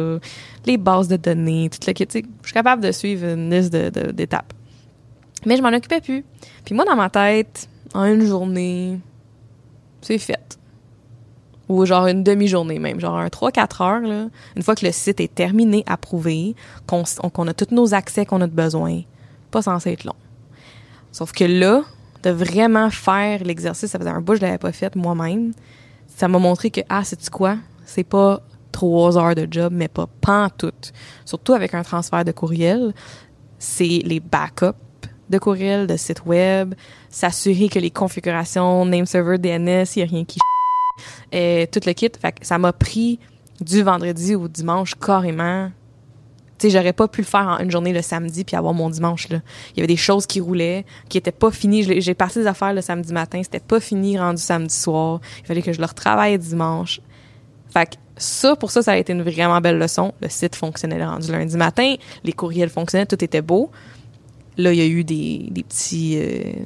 [0.65, 2.07] les bases de données, tout le kit.
[2.11, 4.49] Je suis capable de suivre une liste d'étapes.
[4.49, 6.23] De, mais je m'en occupais plus.
[6.63, 8.99] Puis moi, dans ma tête, en une journée,
[10.01, 10.57] c'est fait
[11.70, 15.20] ou genre une demi-journée même, genre un 3-4 heures, là, une fois que le site
[15.20, 16.55] est terminé, approuvé,
[16.88, 19.01] qu'on a tous nos accès qu'on a de besoin,
[19.51, 20.16] pas censé être long.
[21.11, 21.84] Sauf que là,
[22.24, 25.53] de vraiment faire l'exercice, ça faisait un bout, je l'avais pas fait moi-même,
[26.07, 27.57] ça m'a montré que, ah, c'est quoi?
[27.86, 28.41] C'est pas
[28.72, 30.72] trois heures de job, mais pas tout.
[31.26, 32.93] Surtout avec un transfert de courriel,
[33.57, 34.78] c'est les backups
[35.30, 36.74] de courriel, de site web,
[37.09, 40.39] s'assurer que les configurations, name server, DNS, il n'y a rien qui
[41.31, 42.11] et tout le kit.
[42.41, 43.19] Ça m'a pris
[43.61, 45.71] du vendredi au dimanche carrément.
[46.57, 48.89] Tu sais, j'aurais pas pu le faire en une journée le samedi puis avoir mon
[48.89, 49.41] dimanche là.
[49.71, 52.01] Il y avait des choses qui roulaient, qui étaient pas finies.
[52.01, 55.19] J'ai parti des affaires le samedi matin, c'était pas fini rendu samedi soir.
[55.39, 57.01] Il fallait que je le retravaille dimanche.
[57.73, 60.13] Fait que ça, pour ça, ça a été une vraiment belle leçon.
[60.21, 63.71] Le site fonctionnait rendu lundi matin, les courriels fonctionnaient, tout était beau.
[64.57, 66.63] Là, il y a eu des, des petits, euh,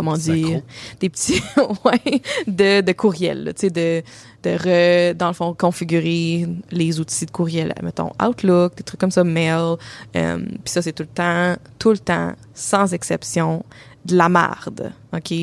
[0.00, 0.62] comment dire,
[0.98, 1.42] des petits,
[1.84, 4.02] ouais, de, de courriel, tu sais, de,
[4.42, 9.10] de re, dans le fond, configurer les outils de courriel, mettons Outlook, des trucs comme
[9.10, 9.76] ça, Mail,
[10.16, 13.64] euh, puis ça, c'est tout le temps, tout le temps, sans exception,
[14.06, 15.34] de la marde, OK?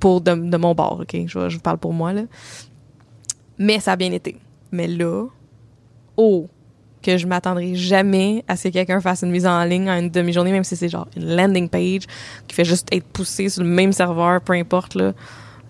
[0.00, 1.16] Pour de, de, mon bord, OK?
[1.26, 2.22] Je, je vous parle pour moi, là.
[3.56, 4.36] Mais ça a bien été.
[4.72, 5.26] Mais là,
[6.16, 6.48] oh,
[7.04, 10.10] que je m'attendrai jamais à ce que quelqu'un fasse une mise en ligne en une
[10.10, 12.02] demi-journée, même si c'est genre une landing page
[12.48, 15.12] qui fait juste être poussée sur le même serveur, peu importe, là.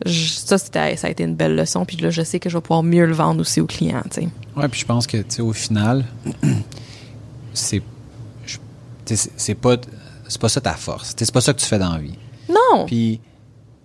[0.06, 1.84] ça, ça a été une belle leçon.
[1.84, 4.22] Puis là, je sais que je vais pouvoir mieux le vendre aussi aux clients, tu
[4.22, 4.28] sais.
[4.56, 6.04] Ouais, puis je pense que, tu sais, au final,
[7.52, 7.82] c'est
[9.06, 9.76] c'est pas
[10.28, 11.14] c'est pas ça ta force.
[11.16, 12.16] C'est pas ça que tu fais dans la vie.
[12.48, 12.86] Non.
[12.86, 13.20] Puis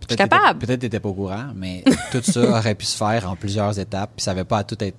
[0.09, 0.59] suis capable.
[0.59, 3.77] Peut-être que t'étais pas au courant, mais tout ça aurait pu se faire en plusieurs
[3.79, 4.97] étapes, puis ça avait pas à tout être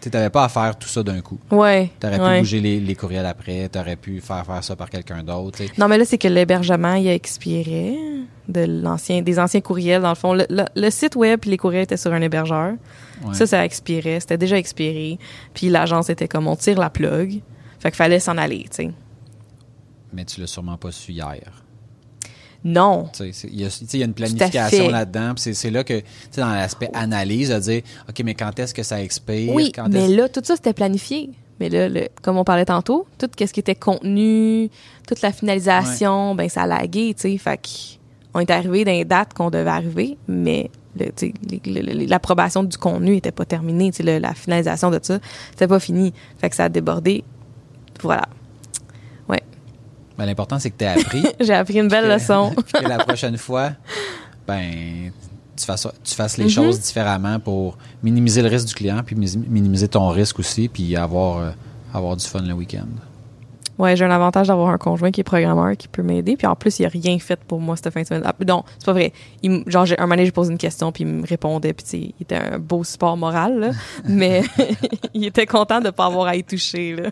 [0.00, 1.38] tu n'avais pas à faire tout ça d'un coup.
[1.50, 1.90] Ouais.
[2.00, 4.90] Tu aurais pu bouger les, les, courriels après, tu aurais pu faire faire ça par
[4.90, 5.60] quelqu'un d'autre.
[5.78, 7.96] Non, mais là, c'est que l'hébergement, il a expiré
[8.48, 10.02] de l'ancien, des anciens courriels.
[10.02, 12.74] Dans le fond, le, site web et les courriels étaient sur un hébergeur.
[13.32, 14.18] Ça, ça a expiré.
[14.20, 15.18] C'était déjà expiré.
[15.54, 17.40] Puis l'agence était comme, on tire la plug.
[17.78, 18.90] Fait qu'il fallait s'en aller, tu sais.
[20.12, 21.64] Mais tu l'as sûrement pas su hier.
[22.64, 23.08] Non.
[23.20, 23.64] Il y,
[24.02, 25.34] a une planification là-dedans.
[25.36, 26.02] C'est là que,
[26.36, 29.54] dans l'aspect analyse, de dire, OK, mais quand est-ce que ça expire?
[29.54, 31.30] Oui, mais là, tout ça, c'était planifié.
[31.58, 34.70] Mais là, comme on parlait tantôt, tout ce qui était contenu,
[35.06, 37.38] toute la finalisation, ben ça a lagué, tu sais.
[37.38, 37.60] Fait
[38.32, 43.44] qu'on est arrivé dans les dates qu'on devait arriver, mais l'approbation du contenu n'était pas
[43.44, 43.90] terminée.
[44.00, 45.18] la finalisation de ça,
[45.50, 46.14] c'était pas fini.
[46.38, 47.24] Fait que ça a débordé.
[48.02, 48.26] Voilà.
[50.20, 51.24] Ben, l'important, c'est que tu as appris.
[51.40, 52.54] J'ai appris une belle leçon.
[52.74, 53.70] que la prochaine fois,
[54.46, 55.10] ben,
[55.56, 56.54] tu fasses, tu fasses les mm-hmm.
[56.54, 61.38] choses différemment pour minimiser le risque du client, puis minimiser ton risque aussi, puis avoir,
[61.38, 61.50] euh,
[61.94, 62.84] avoir du fun le week-end.
[63.80, 66.36] Ouais, j'ai un avantage d'avoir un conjoint qui est programmeur qui peut m'aider.
[66.36, 68.22] Puis en plus, il a rien fait pour moi cette fin de semaine.
[68.26, 69.14] Ah, non, c'est pas vrai.
[69.42, 71.72] Il, genre, un moment donné, j'ai posé une question, puis il me répondait.
[71.72, 73.70] Puis il était un beau support moral, là.
[74.04, 74.42] mais
[75.14, 76.94] il était content de pas avoir à y toucher.
[76.94, 77.10] Là.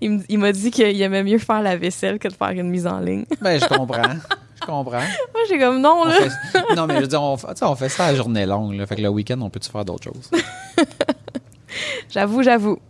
[0.00, 2.98] Il m'a dit qu'il aimait mieux faire la vaisselle que de faire une mise en
[2.98, 3.24] ligne.
[3.40, 4.02] ben, je comprends.
[4.60, 4.90] Je comprends.
[5.34, 6.18] Moi, j'ai comme non, là.
[6.74, 8.74] non, mais je veux dire, on, on fait ça à la journée longue.
[8.74, 8.86] Là.
[8.86, 10.30] Fait que le week-end, on peut-tu faire d'autres choses?
[12.10, 12.80] j'avoue, j'avoue.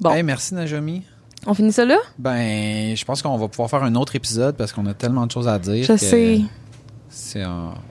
[0.00, 0.12] Bon.
[0.12, 1.02] Hey, merci, Najomi.
[1.46, 1.96] On finit ça là?
[2.18, 5.30] Ben, je pense qu'on va pouvoir faire un autre épisode parce qu'on a tellement de
[5.30, 5.84] choses à dire.
[5.84, 6.42] Je sais.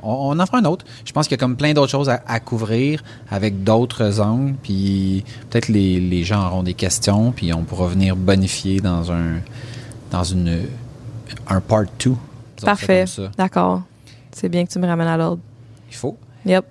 [0.03, 0.85] on, en fera un autre.
[1.05, 4.55] Je pense qu'il y a comme plein d'autres choses à, couvrir avec d'autres angles.
[4.61, 7.31] Puis peut-être les, les, gens auront des questions.
[7.31, 9.39] Puis on pourra venir bonifier dans un
[10.11, 10.67] dans une
[11.47, 12.13] un part 2.
[12.61, 13.05] Parfait.
[13.37, 13.83] D'accord.
[14.31, 15.41] C'est bien que tu me ramènes à l'ordre.
[15.89, 16.17] Il faut.
[16.45, 16.65] Yep.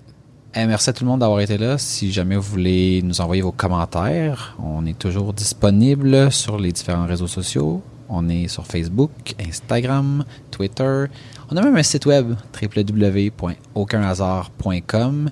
[0.57, 1.79] Eh, merci à tout le monde d'avoir été là.
[1.79, 7.07] Si jamais vous voulez nous envoyer vos commentaires, on est toujours disponible sur les différents
[7.07, 7.83] réseaux sociaux.
[8.09, 11.07] On est sur Facebook, Instagram, Twitter.
[11.51, 15.31] On a même un site web www.aucunhasard.com.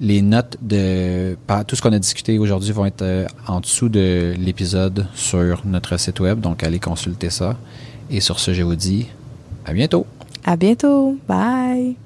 [0.00, 4.34] Les notes de tout ce qu'on a discuté aujourd'hui vont être euh, en dessous de
[4.38, 7.56] l'épisode sur notre site web, donc allez consulter ça.
[8.10, 9.06] Et sur ce, je vous dis
[9.64, 10.04] à bientôt.
[10.44, 11.16] À bientôt.
[11.26, 11.96] Bye.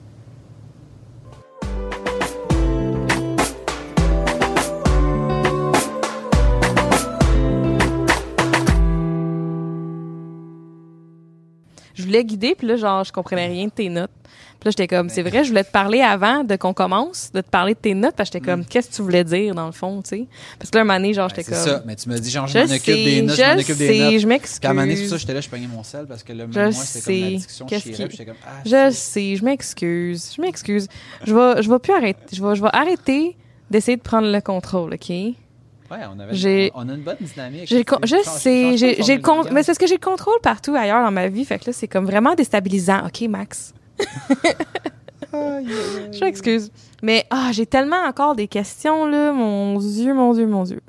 [12.07, 14.11] Voulais guider, puis là, genre, je comprenais rien de tes notes.
[14.59, 17.41] Puis là, j'étais comme, c'est vrai, je voulais te parler avant de qu'on commence, de
[17.43, 18.67] te parler de tes notes, parce que j'étais comme, mm.
[18.67, 20.27] qu'est-ce que tu voulais dire, dans le fond, tu sais?
[20.59, 21.55] Parce que là, un moment donné, genre, j'étais comme.
[21.55, 23.77] C'est ça, mais tu m'as dit, genre, je, m'en occupe des notes, je m'en occupe
[23.77, 24.19] des notes.
[24.21, 24.59] Je m'excuse.
[24.61, 26.47] Quand un moment donné, c'est ça, j'étais là, je peignais mon sel, parce que là,
[26.47, 30.89] moi, c'était comme l'addiction chez j'étais comme, ah, Je sais, je m'excuse, je m'excuse.
[31.25, 33.37] Je vais, je vais plus arrêter, je vais, je vais arrêter
[33.71, 35.13] d'essayer de prendre le contrôle, OK?
[35.91, 37.69] Ouais, on, avait, on a une bonne dynamique.
[37.69, 39.19] je sais, j'ai, j'ai
[39.53, 41.45] mais c'est parce que j'ai le contrôle partout ailleurs dans ma vie.
[41.45, 43.07] Fait que là, c'est comme vraiment déstabilisant.
[43.07, 43.73] OK, Max.
[45.33, 46.71] je m'excuse.
[47.03, 49.33] Mais ah, j'ai tellement encore des questions, là.
[49.33, 50.81] Mon Dieu, mon Dieu, mon Dieu.